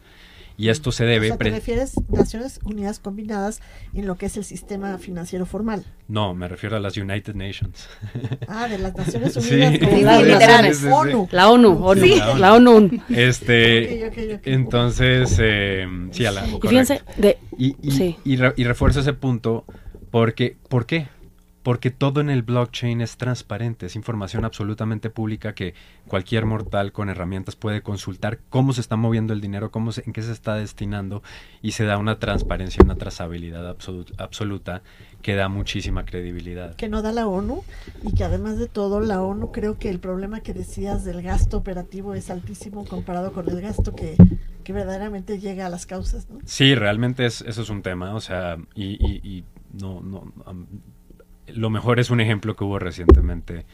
[0.60, 1.28] Y esto se O debe...
[1.28, 3.62] sea, te refieres Naciones Unidas combinadas
[3.94, 5.86] en lo que es el sistema financiero formal.
[6.08, 7.88] no, me refiero a las United Nations.
[8.48, 9.36] Ah, de las Naciones.
[9.38, 10.88] Unidas Sí, sí.
[10.92, 11.28] ONU.
[11.32, 12.20] La ONU, ONU, Sí.
[12.40, 12.90] la ONU.
[13.10, 14.42] Este, Ok, ok, ok.
[14.48, 18.16] entonces, eh, sí, a la, Y fíjense, de, Y, y, Sí.
[18.24, 19.66] y re- y refuerzo ese punto
[20.12, 21.08] porque, ¿por qué?
[21.68, 25.74] Porque todo en el blockchain es transparente, es información absolutamente pública que
[26.08, 30.14] cualquier mortal con herramientas puede consultar cómo se está moviendo el dinero, cómo se- en
[30.14, 31.24] qué se está destinando
[31.62, 34.82] y se da una transparencia, una trazabilidad absolu- absoluta
[35.22, 36.74] que da muchísima credibilidad.
[36.78, 37.62] que no da la ONU
[38.02, 41.58] y que además de todo la ONU creo que el problema que decías del gasto
[41.58, 44.16] operativo es altísimo comparado con el gasto que,
[44.64, 46.38] que verdaderamente llega a las causas, ¿no?
[46.46, 50.32] Sí, realmente es, eso es un tema, o sea, y, y- y no, no,
[51.54, 53.66] lo mejor es un ejemplo que hubo recientemente,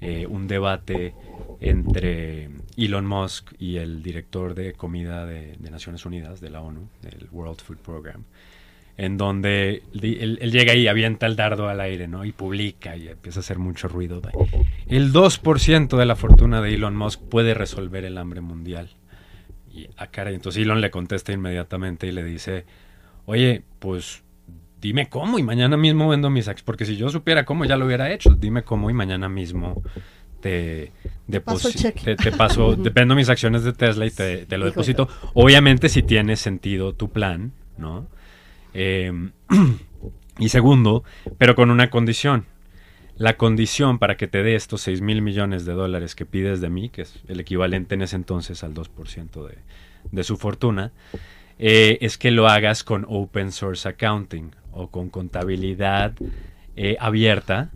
[0.00, 1.14] eh, un debate
[1.60, 7.28] entre Elon Musk y el director de comida de, Naciones Unidas, de la ONU, del
[7.32, 8.24] World Food Program,
[8.96, 12.24] en donde él, llega y avienta el dardo al aire, ¿no?
[12.24, 14.22] Y publica y empieza a hacer mucho ruido.
[14.86, 18.90] el 2% de la fortuna de Elon Musk puede resolver el hambre mundial.
[19.72, 22.64] Y a cara, entonces Elon le contesta inmediatamente y le dice,
[23.26, 24.22] oye, pues
[24.80, 26.64] dime cómo y mañana mismo vendo mis acciones.
[26.64, 28.30] Porque si yo supiera cómo, ya lo hubiera hecho.
[28.30, 29.82] Dime cómo y mañana mismo
[30.40, 30.92] te,
[31.44, 32.04] paso deposi- cheque.
[32.04, 35.08] te, te paso, te vendo mis acciones de Tesla y te, te lo deposito.
[35.34, 38.06] Obviamente si tiene sentido tu plan, ¿no?
[38.74, 39.12] Eh,
[40.38, 41.04] y segundo,
[41.38, 42.44] pero con una condición.
[43.16, 46.70] La condición para que te dé estos 6 mil millones de dólares que pides de
[46.70, 49.58] mí, que es el equivalente en ese entonces al 2% de,
[50.12, 50.92] de su fortuna,
[51.58, 56.12] eh, es que lo hagas con Open Source Accounting o con contabilidad
[56.76, 57.70] eh, abierta,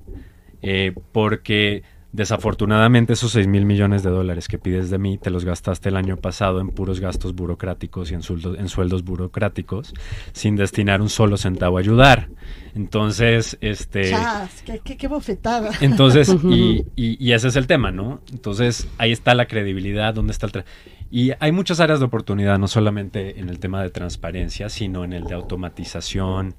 [0.62, 5.46] eh, porque desafortunadamente esos 6 mil millones de dólares que pides de mí te los
[5.46, 9.94] gastaste el año pasado en puros gastos burocráticos y en, sueldo- en sueldos burocráticos
[10.32, 12.28] sin destinar un solo centavo a ayudar.
[12.74, 14.10] Entonces, este...
[14.10, 15.70] Chas, qué, qué- qué bofetada.
[15.80, 18.20] Entonces, y, y- y ese es el tema, ¿no?
[18.30, 20.52] Entonces, ahí está la credibilidad, dónde está el...
[20.52, 20.64] tra-
[21.10, 25.12] y hay muchas áreas de oportunidad, no solamente en el tema de transparencia, sino en
[25.14, 26.54] el de automatización,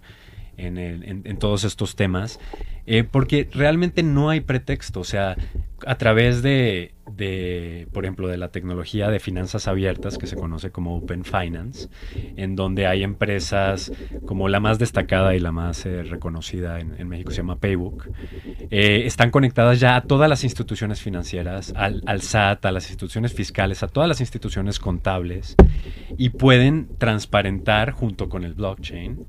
[0.58, 2.40] en, el- en- todos estos temas,
[2.86, 5.36] eh, porque realmente no hay pretexto, o sea,
[5.86, 10.72] a través de, de, por ejemplo, de la tecnología de finanzas abiertas, que se conoce
[10.72, 11.90] como Open Finance,
[12.38, 13.92] en donde hay empresas
[14.26, 18.08] como la más destacada y la más eh, reconocida en, en México, se llama Paybook,
[18.70, 23.34] eh, están conectadas ya a todas las instituciones financieras, al, al SAT, a las instituciones
[23.34, 25.56] fiscales, a todas las instituciones contables,
[26.18, 29.26] y pueden transparentar junto con el blockchain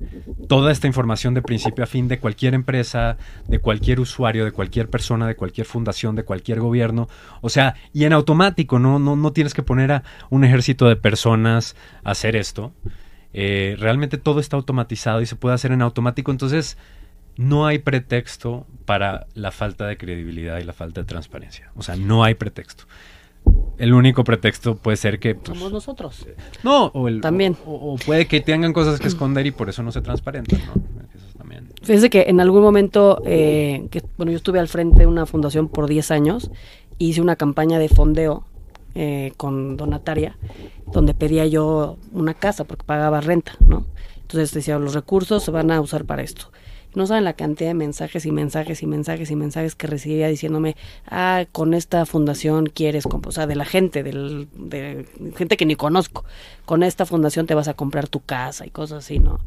[0.48, 3.16] toda esta información de principio a fin de cualquier empresa,
[3.48, 7.08] de cualquier usuario, de cualquier persona, de cualquier fundación, de cualquier gobierno.
[7.40, 10.96] O sea, y en automático, no, no, no tienes que poner a un ejército de
[10.96, 12.72] personas a hacer esto.
[13.32, 16.30] Eh, realmente todo está automatizado y se puede hacer en automático.
[16.30, 16.76] Entonces,
[17.36, 21.70] no hay pretexto para la falta de credibilidad y la falta de transparencia.
[21.74, 22.84] O sea, no hay pretexto.
[23.76, 25.34] El único pretexto puede ser que...
[25.34, 26.26] pues, Somos nosotros.
[26.62, 27.56] no, o, el- También.
[27.66, 30.72] O, o puede que tengan cosas que esconder y por eso no se transparentan, ¿no?
[31.14, 31.68] Eso también.
[31.82, 35.68] Fíjese que en algún momento, eh, que, bueno, yo estuve al frente de una fundación
[35.68, 36.50] por 10 años,
[36.98, 38.44] hice una campaña de fondeo
[38.94, 40.36] eh, con donataria,
[40.92, 43.86] donde pedía yo una casa porque pagaba renta, ¿no?
[44.22, 46.50] Entonces decía, los recursos se van a usar para esto.
[46.94, 50.76] No saben la cantidad de mensajes y mensajes y mensajes y mensajes que recibía diciéndome,
[51.08, 55.66] ah, con esta fundación quieres, comp-", o sea, de la gente, del, de gente que
[55.66, 56.24] ni conozco,
[56.64, 59.40] con esta fundación te vas a comprar tu casa y cosas así, ¿no?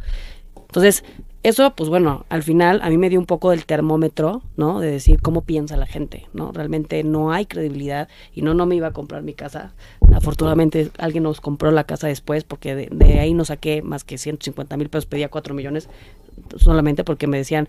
[0.55, 1.05] Entonces,
[1.43, 4.79] eso, pues bueno, al final a mí me dio un poco del termómetro, ¿no?
[4.79, 6.51] De decir cómo piensa la gente, ¿no?
[6.51, 9.73] Realmente no hay credibilidad y no, no me iba a comprar mi casa.
[10.13, 14.17] Afortunadamente alguien nos compró la casa después porque de, de ahí no saqué más que
[14.17, 15.89] 150 mil pesos, pedía 4 millones
[16.57, 17.67] solamente porque me decían,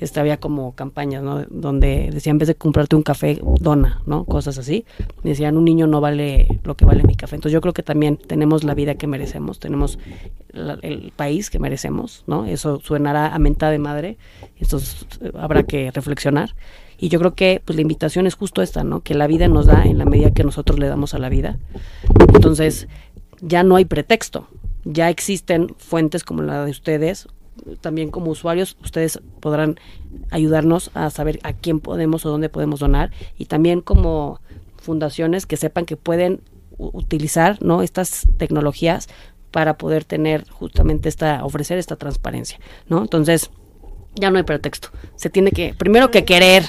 [0.00, 1.44] este, había como campañas, ¿no?
[1.50, 4.24] Donde decían, en vez de comprarte un café, dona, ¿no?
[4.24, 4.84] Cosas así.
[5.22, 7.36] Decían, un niño no vale lo que vale mi café.
[7.36, 9.98] Entonces yo creo que también tenemos la vida que merecemos, tenemos
[10.82, 12.44] el país que merecemos, ¿no?
[12.46, 14.18] Eso suenará a mentada de madre,
[14.58, 16.54] esto es- habrá que reflexionar.
[17.00, 19.00] Y yo creo que pues la invitación es justo esta, ¿no?
[19.00, 21.58] Que la vida nos da en la medida que nosotros le damos a la vida.
[22.34, 22.88] Entonces,
[23.40, 24.48] ya no hay pretexto.
[24.84, 27.28] Ya existen fuentes como la de ustedes,
[27.80, 29.78] también como usuarios, ustedes podrán
[30.30, 34.40] ayudarnos a saber a quién podemos o dónde podemos donar y también como
[34.76, 36.40] fundaciones que sepan que pueden
[36.78, 37.82] utilizar ¿no?
[37.82, 39.08] estas tecnologías
[39.50, 43.00] para poder tener justamente esta ofrecer esta transparencia, ¿no?
[43.00, 43.50] Entonces,
[44.14, 44.90] ya no hay pretexto.
[45.16, 46.64] Se tiene que primero que querer.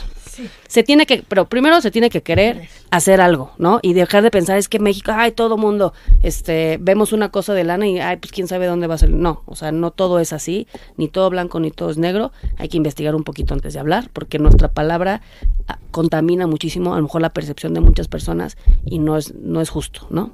[0.68, 3.80] Se tiene que, pero primero se tiene que querer hacer algo, ¿no?
[3.82, 7.64] Y dejar de pensar es que México, ay, todo mundo, este, vemos una cosa de
[7.64, 9.16] lana y ay, pues quién sabe dónde va a salir.
[9.16, 12.32] No, o sea, no todo es así, ni todo blanco ni todo es negro.
[12.58, 15.22] Hay que investigar un poquito antes de hablar, porque nuestra palabra
[15.68, 19.62] ah, contamina muchísimo, a lo mejor la percepción de muchas personas y no es no
[19.62, 20.32] es justo, ¿no?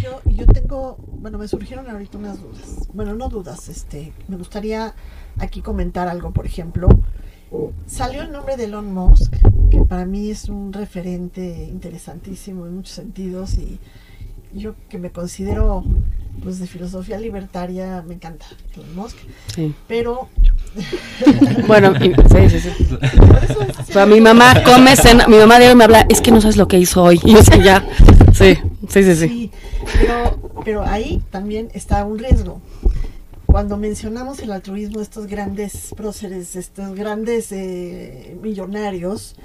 [0.00, 2.88] Yo, yo tengo, bueno, me surgieron ahorita unas dudas.
[2.92, 4.94] Bueno, no dudas, este, me gustaría
[5.38, 6.88] aquí comentar algo, por ejemplo.
[7.86, 9.32] Salió el nombre de Elon Musk,
[9.70, 13.78] que para mí es un referente interesantísimo en muchos sentidos y
[14.54, 15.84] yo que me considero
[16.42, 19.16] pues de filosofía libertaria, me encanta Elon Musk,
[19.54, 19.74] Sí.
[19.86, 20.28] pero
[21.66, 23.94] Bueno, sí, sí, sí.
[24.08, 26.78] Mi mamá come cena, mi mamá diario me habla, es que no sabes lo que
[26.78, 27.20] hizo hoy.
[27.24, 27.84] Y yo sé ya.
[28.32, 28.56] Sí,
[28.88, 29.28] sí, sí, sí.
[29.28, 29.50] Sí,
[30.00, 32.60] pero, pero ahí también está un riesgo.
[33.52, 39.36] Cuando mencionamos el altruismo estos grandes próceres, estos grandes eh, millonarios,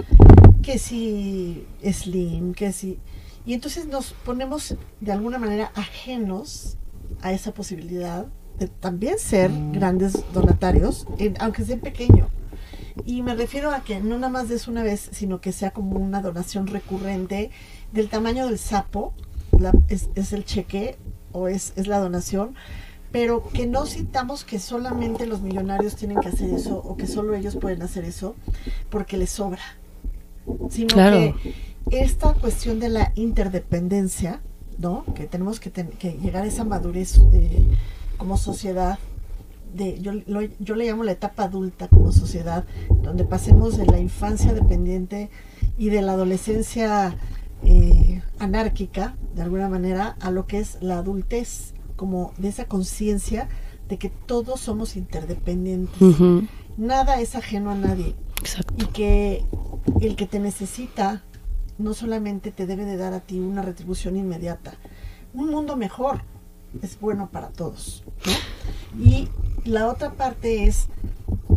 [0.64, 3.00] que si Slim, que si...
[3.46, 6.78] Y entonces nos ponemos de alguna manera ajenos
[7.22, 8.28] a esa posibilidad
[8.58, 12.30] de también ser grandes donatarios, en- aunque sea pequeño.
[13.06, 16.00] Y me refiero a que no nada más des una vez, sino que sea como
[16.00, 17.52] una donación recurrente
[17.92, 19.14] del tamaño del sapo,
[19.60, 20.96] la- es, es el cheque
[21.34, 22.56] o es, es la donación,
[23.12, 27.36] pero que no sintamos que solamente los millonarios tienen que hacer eso o que solo
[27.36, 28.36] ellos pueden hacer eso
[28.90, 29.62] porque les sobra,
[30.70, 31.36] sino Claro.
[31.42, 31.54] que
[31.90, 34.42] esta cuestión de la interdependencia,
[34.78, 35.06] ¿no?
[35.16, 37.66] Que tenemos que, ten- que llegar a esa madurez eh,
[38.18, 39.00] como sociedad,
[39.74, 42.66] de, yo, lo- yo le llamo la etapa adulta como sociedad,
[43.04, 45.30] donde pasemos de la infancia dependiente
[45.78, 47.16] y de la adolescencia
[47.64, 53.50] eh, anárquica, de alguna manera, a lo que es la adultez, como de esa conciencia
[53.90, 56.00] de que todos somos interdependientes.
[56.78, 58.74] Nada es ajeno a nadie Exacto.
[58.78, 59.44] y que
[60.00, 61.24] el que te necesita
[61.78, 64.74] no solamente te debe de dar a ti una retribución inmediata.
[65.34, 66.22] Un mundo mejor
[66.82, 68.04] es bueno para todos.
[68.26, 69.04] ¿no?
[69.04, 69.28] Y
[69.66, 70.88] la otra parte es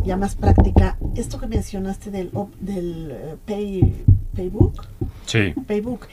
[0.05, 0.99] ya más práctica.
[1.15, 2.31] Esto que mencionaste del,
[2.61, 4.85] del eh, pay, Paybook,
[5.27, 5.53] Sí.
[5.67, 6.07] Paybook.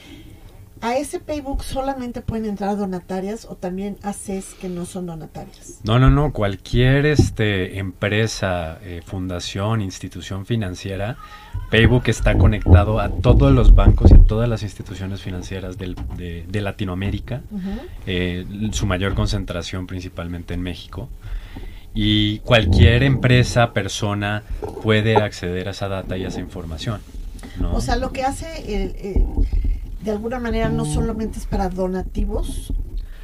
[0.80, 5.80] A ese Paybook solamente pueden entrar donatarias o también ACES que no son donatarias.
[5.84, 6.32] No, no, no.
[6.32, 11.16] Cualquier este, empresa, eh, fundación, institución financiera,
[11.70, 16.44] Paybook está conectado a todos los bancos y a todas las instituciones financieras del- de,
[16.48, 17.42] de Latinoamérica.
[18.06, 21.08] eh, su mayor concentración principalmente en México.
[21.94, 24.42] Y cualquier empresa, persona
[24.82, 27.00] puede acceder a esa data y a esa información.
[27.60, 27.74] ¿no?
[27.74, 28.46] O sea, lo que hace
[28.86, 28.94] el-
[30.08, 32.72] de alguna manera no solamente es para donativos.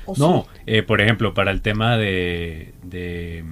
[0.07, 0.61] ¿o No, sí?
[0.66, 3.45] eh, por ejemplo, para el tema de, de,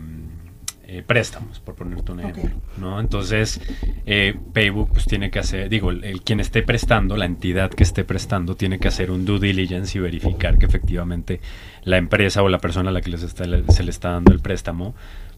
[0.87, 3.01] eh, préstamos, por ponerte un ejemplo, ¿no?
[3.01, 3.61] Entonces,
[4.05, 7.83] eh, Paybook pues tiene que hacer, digo, el, el quien esté prestando, la entidad que
[7.83, 11.41] esté prestando, tiene que hacer un due diligence y verificar que efectivamente
[11.85, 14.41] la empresa o la persona a la que les está- se le está dando el
[14.41, 14.95] préstamo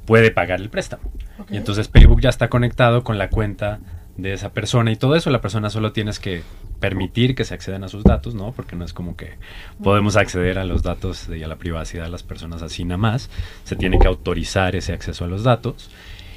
[0.07, 1.05] puede pagar el préstamo.
[1.51, 3.79] Y entonces Paybook ya está conectado con la cuenta
[4.17, 6.43] de esa persona y todo eso, la persona solo tienes que
[6.81, 8.53] permitir que se accedan a sus datos, ¿no?
[8.53, 9.35] Porque no es como que
[9.83, 13.31] podemos acceder a los datos y a la privacidad de las personas así nada más,
[13.65, 15.91] se tiene que autorizar ese acceso a los datos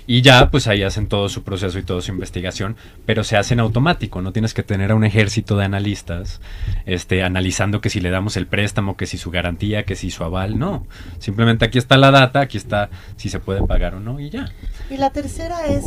[0.09, 3.59] y ya pues ahí hacen todo su proceso y toda su investigación, pero se hace
[3.59, 6.39] automático, no tienes que tener a un ejército de analistas
[6.85, 10.23] este analizando que si le damos el préstamo, que si su garantía, que si su
[10.23, 10.87] aval, no,
[11.19, 14.49] simplemente aquí está la data, aquí está si se puede pagar o no y ya.
[14.89, 15.83] Y la tercera es,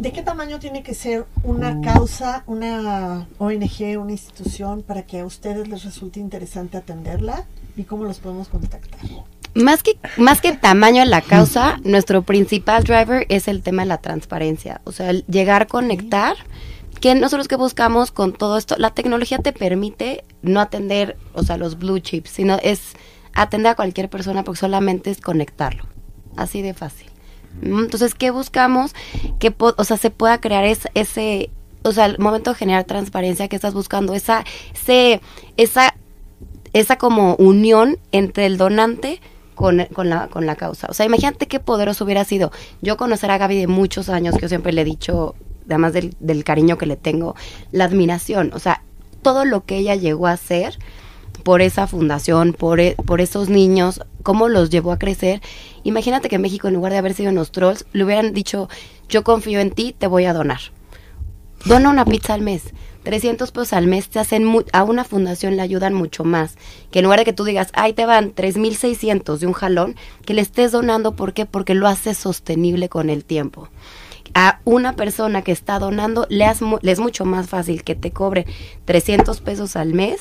[0.00, 5.26] ¿de qué tamaño tiene que ser una causa, una ONG, una institución para que a
[5.26, 7.44] ustedes les resulte interesante atenderla?
[7.76, 8.98] ¿Y cómo los podemos contactar?
[9.54, 13.88] Más que, más que tamaño en la causa, nuestro principal driver es el tema de
[13.88, 14.80] la transparencia.
[14.84, 16.36] O sea, el llegar a conectar.
[17.00, 21.56] Que nosotros que buscamos con todo esto, la tecnología te permite no atender, o sea,
[21.56, 22.92] los blue chips, sino es
[23.32, 25.84] atender a cualquier persona porque solamente es conectarlo.
[26.36, 27.09] Así de fácil.
[27.62, 28.94] Entonces, ¿qué buscamos?
[29.38, 31.50] Que, o sea, se pueda crear ese, ese,
[31.82, 34.44] o sea, el momento de generar transparencia que estás buscando, esa,
[34.74, 35.20] ese,
[35.56, 35.94] esa
[36.72, 39.20] esa como unión entre el donante
[39.54, 40.86] con, con, la, con la causa.
[40.88, 44.42] O sea, imagínate qué poderoso hubiera sido yo conocer a Gaby de muchos años, que
[44.42, 45.34] yo siempre le he dicho,
[45.66, 47.34] además del, del cariño que le tengo,
[47.72, 48.52] la admiración.
[48.54, 48.82] O sea,
[49.22, 50.78] todo lo que ella llegó a hacer
[51.40, 55.40] por esa fundación, por, e- por esos niños, cómo los llevó a crecer.
[55.84, 58.68] Imagínate que en México, en lugar de haber sido unos trolls, le hubieran dicho,
[59.08, 60.60] yo confío en ti, te voy a donar.
[61.64, 62.62] Dona una pizza al mes.
[63.02, 66.56] 300 pesos al mes te hacen mu- a una fundación le ayudan mucho más.
[66.90, 70.34] Que en lugar de que tú digas, ay, te van 3.600 de un jalón, que
[70.34, 71.46] le estés donando, ¿por qué?
[71.46, 73.68] Porque lo haces sostenible con el tiempo.
[74.34, 77.94] A una persona que está donando, le, has mu- le es mucho más fácil que
[77.94, 78.46] te cobre
[78.84, 80.20] 300 pesos al mes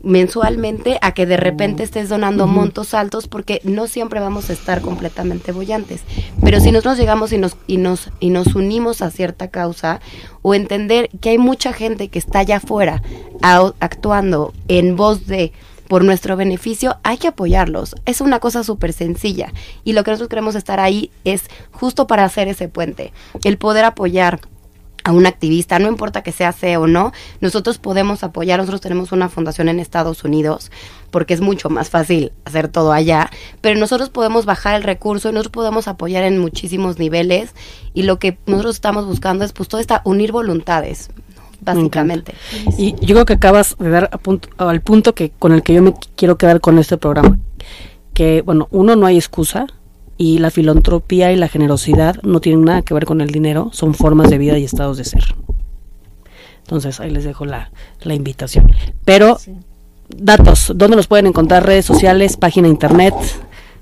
[0.00, 4.80] mensualmente a que de repente estés donando montos altos porque no siempre vamos a estar
[4.80, 6.02] completamente bollantes.
[6.42, 10.00] Pero si nosotros llegamos y nos, y nos, y nos unimos a cierta causa
[10.42, 13.02] o entender que hay mucha gente que está allá afuera
[13.80, 15.52] actuando en voz de
[15.88, 17.96] por nuestro beneficio, hay que apoyarlos.
[18.04, 19.52] Es una cosa súper sencilla.
[19.84, 23.12] Y lo que nosotros queremos estar ahí es justo para hacer ese puente.
[23.42, 24.40] El poder apoyar
[25.04, 29.10] a un activista, no importa que sea C o no, nosotros podemos apoyar, nosotros tenemos
[29.10, 30.70] una fundación en Estados Unidos,
[31.10, 33.30] porque es mucho más fácil hacer todo allá,
[33.62, 37.54] pero nosotros podemos bajar el recurso y nosotros podemos apoyar en muchísimos niveles
[37.94, 41.08] y lo que nosotros estamos buscando es pues todo esta unir voluntades,
[41.60, 42.34] básicamente.
[42.78, 45.74] Y yo creo que acabas de dar a punto- al punto que con el que
[45.74, 47.38] yo me qu- quiero quedar con este programa.
[48.14, 49.66] Que, bueno, uno, no hay excusa
[50.16, 53.94] y la filantropía y la generosidad no tienen nada que ver con el dinero, son
[53.94, 55.22] formas de vida y estados de ser.
[56.60, 57.70] Entonces, ahí les dejo la,
[58.02, 58.70] la invitación.
[59.04, 59.38] Pero,
[60.08, 61.64] datos, ¿dónde los pueden encontrar?
[61.64, 63.14] Redes sociales, página internet,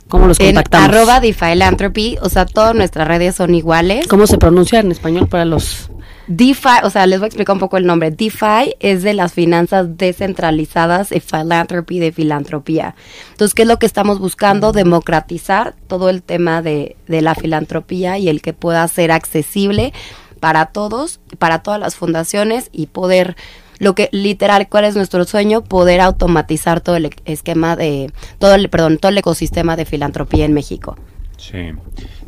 [0.08, 0.88] ¿cómo los En contactamos?
[0.90, 4.06] arroba Philanthropy, o sea, todas nuestras redes son iguales.
[4.06, 5.90] ¿Cómo se pronuncia en español para los
[6.26, 8.10] DeFi, o sea, les voy a explicar un poco el nombre.
[8.10, 12.94] DeFi es de las finanzas descentralizadas y philanthropy de filantropía.
[13.30, 14.72] Entonces, ¿qué es lo que estamos buscando?
[14.72, 19.92] Democratizar todo el tema de, de la filantropía y el que pueda ser accesible
[20.40, 23.36] para todos, para todas las fundaciones y poder
[23.78, 28.70] lo que literal cuál es nuestro sueño poder automatizar todo el esquema de todo el
[28.70, 30.96] perdón todo el ecosistema de filantropía en México
[31.36, 31.70] Sí,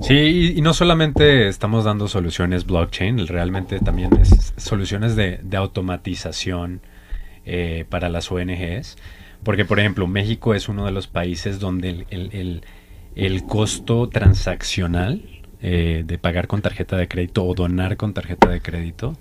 [0.03, 6.83] sí, y, no solamente estamos dando soluciones blockchain, realmente también es soluciones de, de automatización
[7.47, 8.99] eh, para las ONGs,
[9.43, 12.63] porque por ejemplo México es uno de los países donde el-
[13.15, 15.23] el costo transaccional
[15.61, 19.17] eh, de pagar con tarjeta de crédito o donar con tarjeta de crédito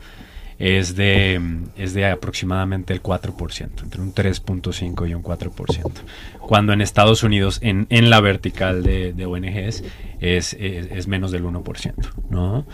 [0.59, 1.39] es de,
[1.77, 5.91] es de aproximadamente el 4%, entre un 3.5 y un 4%.
[6.39, 9.83] Cuando en Estados Unidos, en, en la vertical de, ONGs,
[10.19, 11.93] es, es, es menos del 1%.
[12.29, 12.65] ¿no?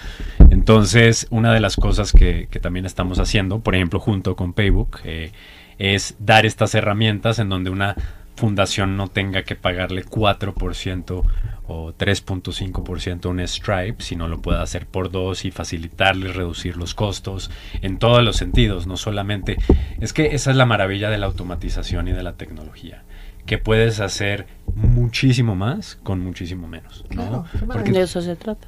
[0.50, 5.02] Entonces, una de las cosas que, que también estamos haciendo, por ejemplo, junto con Paybook,
[5.04, 5.32] eh,
[5.78, 7.96] es dar estas herramientas en donde una
[8.36, 11.24] fundación no tenga que pagarle 4%
[11.68, 16.94] o 3.5% a un Stripe, sino lo pueda hacer por dos y facilitarle, reducir los
[16.94, 19.58] costos en todos los sentidos, no solamente...
[20.00, 23.04] Es que esa es la maravilla de la automatización y de la tecnología,
[23.46, 27.06] que puedes hacer muchísimo más con muchísimo menos.
[27.10, 27.16] ¿no?
[27.16, 27.92] Claro, qué Porque-.
[27.92, 28.68] De eso se trata.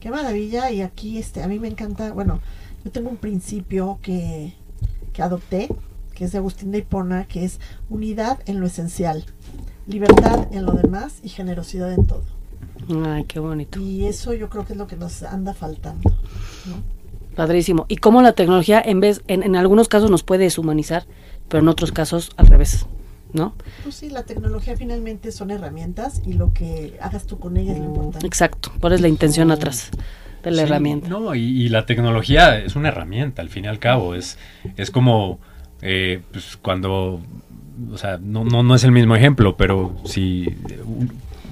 [0.00, 0.70] Qué maravilla.
[0.70, 2.40] Y aquí este, a mí me encanta, bueno,
[2.84, 4.54] yo tengo un principio que,
[5.12, 5.68] que adopté,
[6.14, 7.60] que es de Agustín de Hipona, que es
[7.90, 9.24] unidad en lo esencial,
[9.86, 12.24] libertad en lo demás y generosidad en todo.
[13.06, 13.78] Ay, qué bonito.
[13.80, 16.10] Y eso yo creo que es lo que nos anda faltando.
[16.66, 16.76] ¿no?
[17.34, 17.86] Padrísimo.
[17.88, 21.04] Y cómo la tecnología, en vez, en, en algunos casos nos puede deshumanizar,
[21.48, 22.86] pero en otros casos al revés,
[23.32, 23.54] ¿no?
[23.82, 27.82] Pues sí, la tecnología finalmente son herramientas y lo que hagas tú con ellas es
[27.82, 28.26] lo importante.
[28.26, 28.70] Exacto.
[28.80, 29.90] ¿Cuál es la intención atrás
[30.42, 31.08] de la Sí, herramienta?
[31.08, 34.14] No, y, y la tecnología es una herramienta, al fin y al cabo.
[34.14, 34.38] Es,
[34.76, 35.40] es como
[35.84, 37.20] eh, pues, cuando,
[37.92, 40.48] o sea, no, no, no es el mismo ejemplo, pero si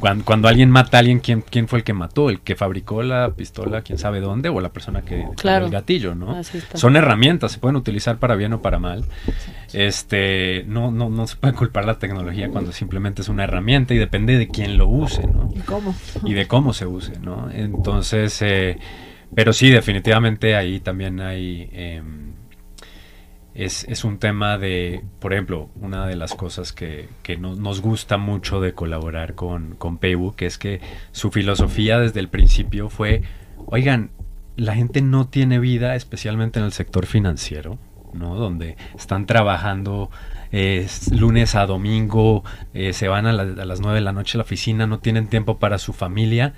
[0.01, 2.29] cuando, cuando alguien mata a alguien, ¿quién, ¿quién fue el que mató?
[2.31, 4.49] ¿El que fabricó la pistola, quién sabe dónde?
[4.49, 5.67] ¿O la persona que Claro.
[5.67, 6.43] el gatillo, no?
[6.75, 9.05] Son herramientas, se pueden utilizar para bien o para mal.
[9.73, 13.99] Este, no, no, no se puede culpar la tecnología cuando simplemente es una herramienta y
[13.99, 15.51] depende de quién lo use, ¿no?
[15.55, 15.95] ¿Y cómo?
[16.25, 17.49] y de cómo se use, ¿no?
[17.51, 18.79] Entonces, eh,
[19.35, 22.03] pero sí, definitivamente ahí también hay, eh,
[23.55, 27.81] es, es un tema de, por ejemplo, una de las cosas que, que no- nos
[27.81, 30.81] gusta mucho de colaborar con, con Paybook es que
[31.13, 33.23] su filosofía desde el principio fue,
[33.67, 34.11] oigan,
[34.57, 37.79] la gente no tiene vida, especialmente en el sector financiero,
[38.13, 38.35] ¿no?
[38.37, 40.11] Donde están trabajando
[41.11, 42.45] lunes a domingo,
[42.75, 43.35] eh, se van a, a
[43.65, 46.53] las 9 de la noche a la oficina, no tienen tiempo para su familia.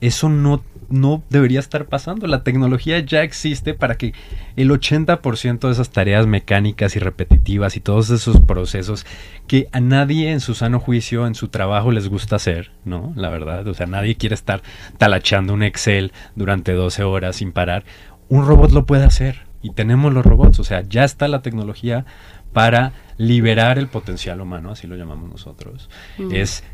[0.00, 2.26] Eso no, no debería estar pasando.
[2.26, 4.12] La tecnología ya existe para que
[4.56, 9.06] el 80% de esas tareas mecánicas y repetitivas y todos esos procesos
[9.46, 13.12] que a nadie en su sano juicio, en su trabajo les gusta hacer, ¿no?
[13.16, 14.62] La verdad, o sea, nadie quiere estar
[14.98, 17.84] talachando un Excel durante 12 horas sin parar.
[18.28, 22.04] Un robot lo puede hacer y tenemos los robots, o sea, ya está la tecnología
[22.52, 25.90] para liberar el potencial humano, así lo llamamos nosotros.
[26.18, 26.34] Mm.
[26.34, 26.64] Es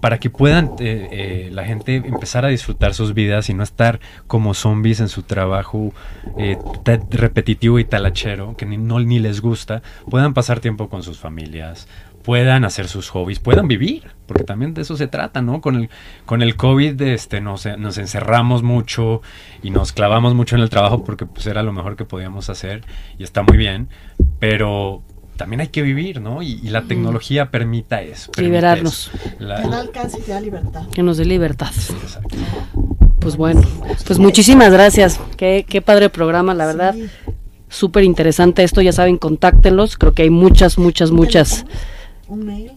[0.00, 4.00] para que puedan eh, eh, la gente empezar a disfrutar sus vidas y no estar
[4.26, 5.92] como zombies en su trabajo
[6.38, 6.56] eh,
[7.10, 11.88] repetitivo y talachero, que ni, no, ni les gusta, puedan pasar tiempo con sus familias,
[12.22, 15.60] puedan hacer sus hobbies, puedan vivir, porque también de eso se trata, ¿no?
[15.60, 15.90] Con el,
[16.24, 19.22] con el COVID este, nos, nos encerramos mucho
[19.62, 22.82] y nos clavamos mucho en el trabajo porque pues, era lo mejor que podíamos hacer
[23.16, 23.88] y está muy bien,
[24.40, 25.02] pero
[25.36, 26.42] también hay que vivir, ¿no?
[26.42, 28.32] Y, y la tecnología permita eso.
[28.32, 29.10] permite Liberarnos.
[29.14, 29.34] eso.
[29.38, 30.86] La- da alcance y te da libertad.
[30.92, 31.70] Que nos dé libertad.
[32.02, 32.36] Exacto.
[33.20, 33.62] Pues bueno,
[34.06, 35.20] pues muchísimas gracias.
[35.36, 36.94] Qué, qué padre programa, la verdad.
[36.94, 37.06] Sí.
[37.68, 39.96] Súper interesante esto, ya saben, contáctenlos.
[39.96, 41.66] Creo que hay muchas, muchas, muchas.
[42.28, 42.72] Un mail.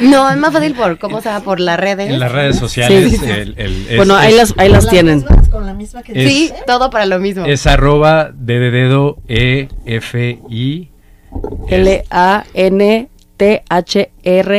[0.00, 3.24] No es más fácil por cómo se por las redes en las redes sociales, Sí,
[3.24, 5.20] el- el- es- Bueno, ahí las, ahí las tienen.
[5.20, 8.70] mismas- con la misma que Es- sí todo para lo mismo es arroba D de
[8.70, 10.90] dedo E F I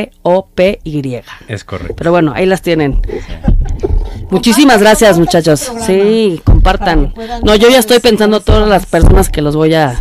[0.06, 1.22] L-A-N-T-H-R-O-P-Y.
[1.48, 1.94] es correcto.
[1.96, 3.00] Pero bueno, ahí las tienen.
[4.30, 5.70] Muchísimas gracias, muchachos.
[5.86, 7.14] Sí, compartan.
[7.44, 9.96] No, yo ya estoy pensando todas las personas que los voy a,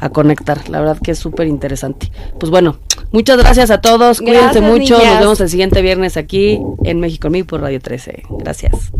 [0.00, 0.68] a conectar.
[0.68, 2.12] La verdad que es súper interesante.
[2.38, 2.78] Pues bueno,
[3.10, 4.18] muchas gracias a todos.
[4.20, 4.98] Cuídense Gracias, mucho.
[4.98, 5.14] niñas.
[5.14, 8.22] Nos vemos el siguiente viernes aquí en México en mí por Radio 13.
[8.38, 8.92] Gracias.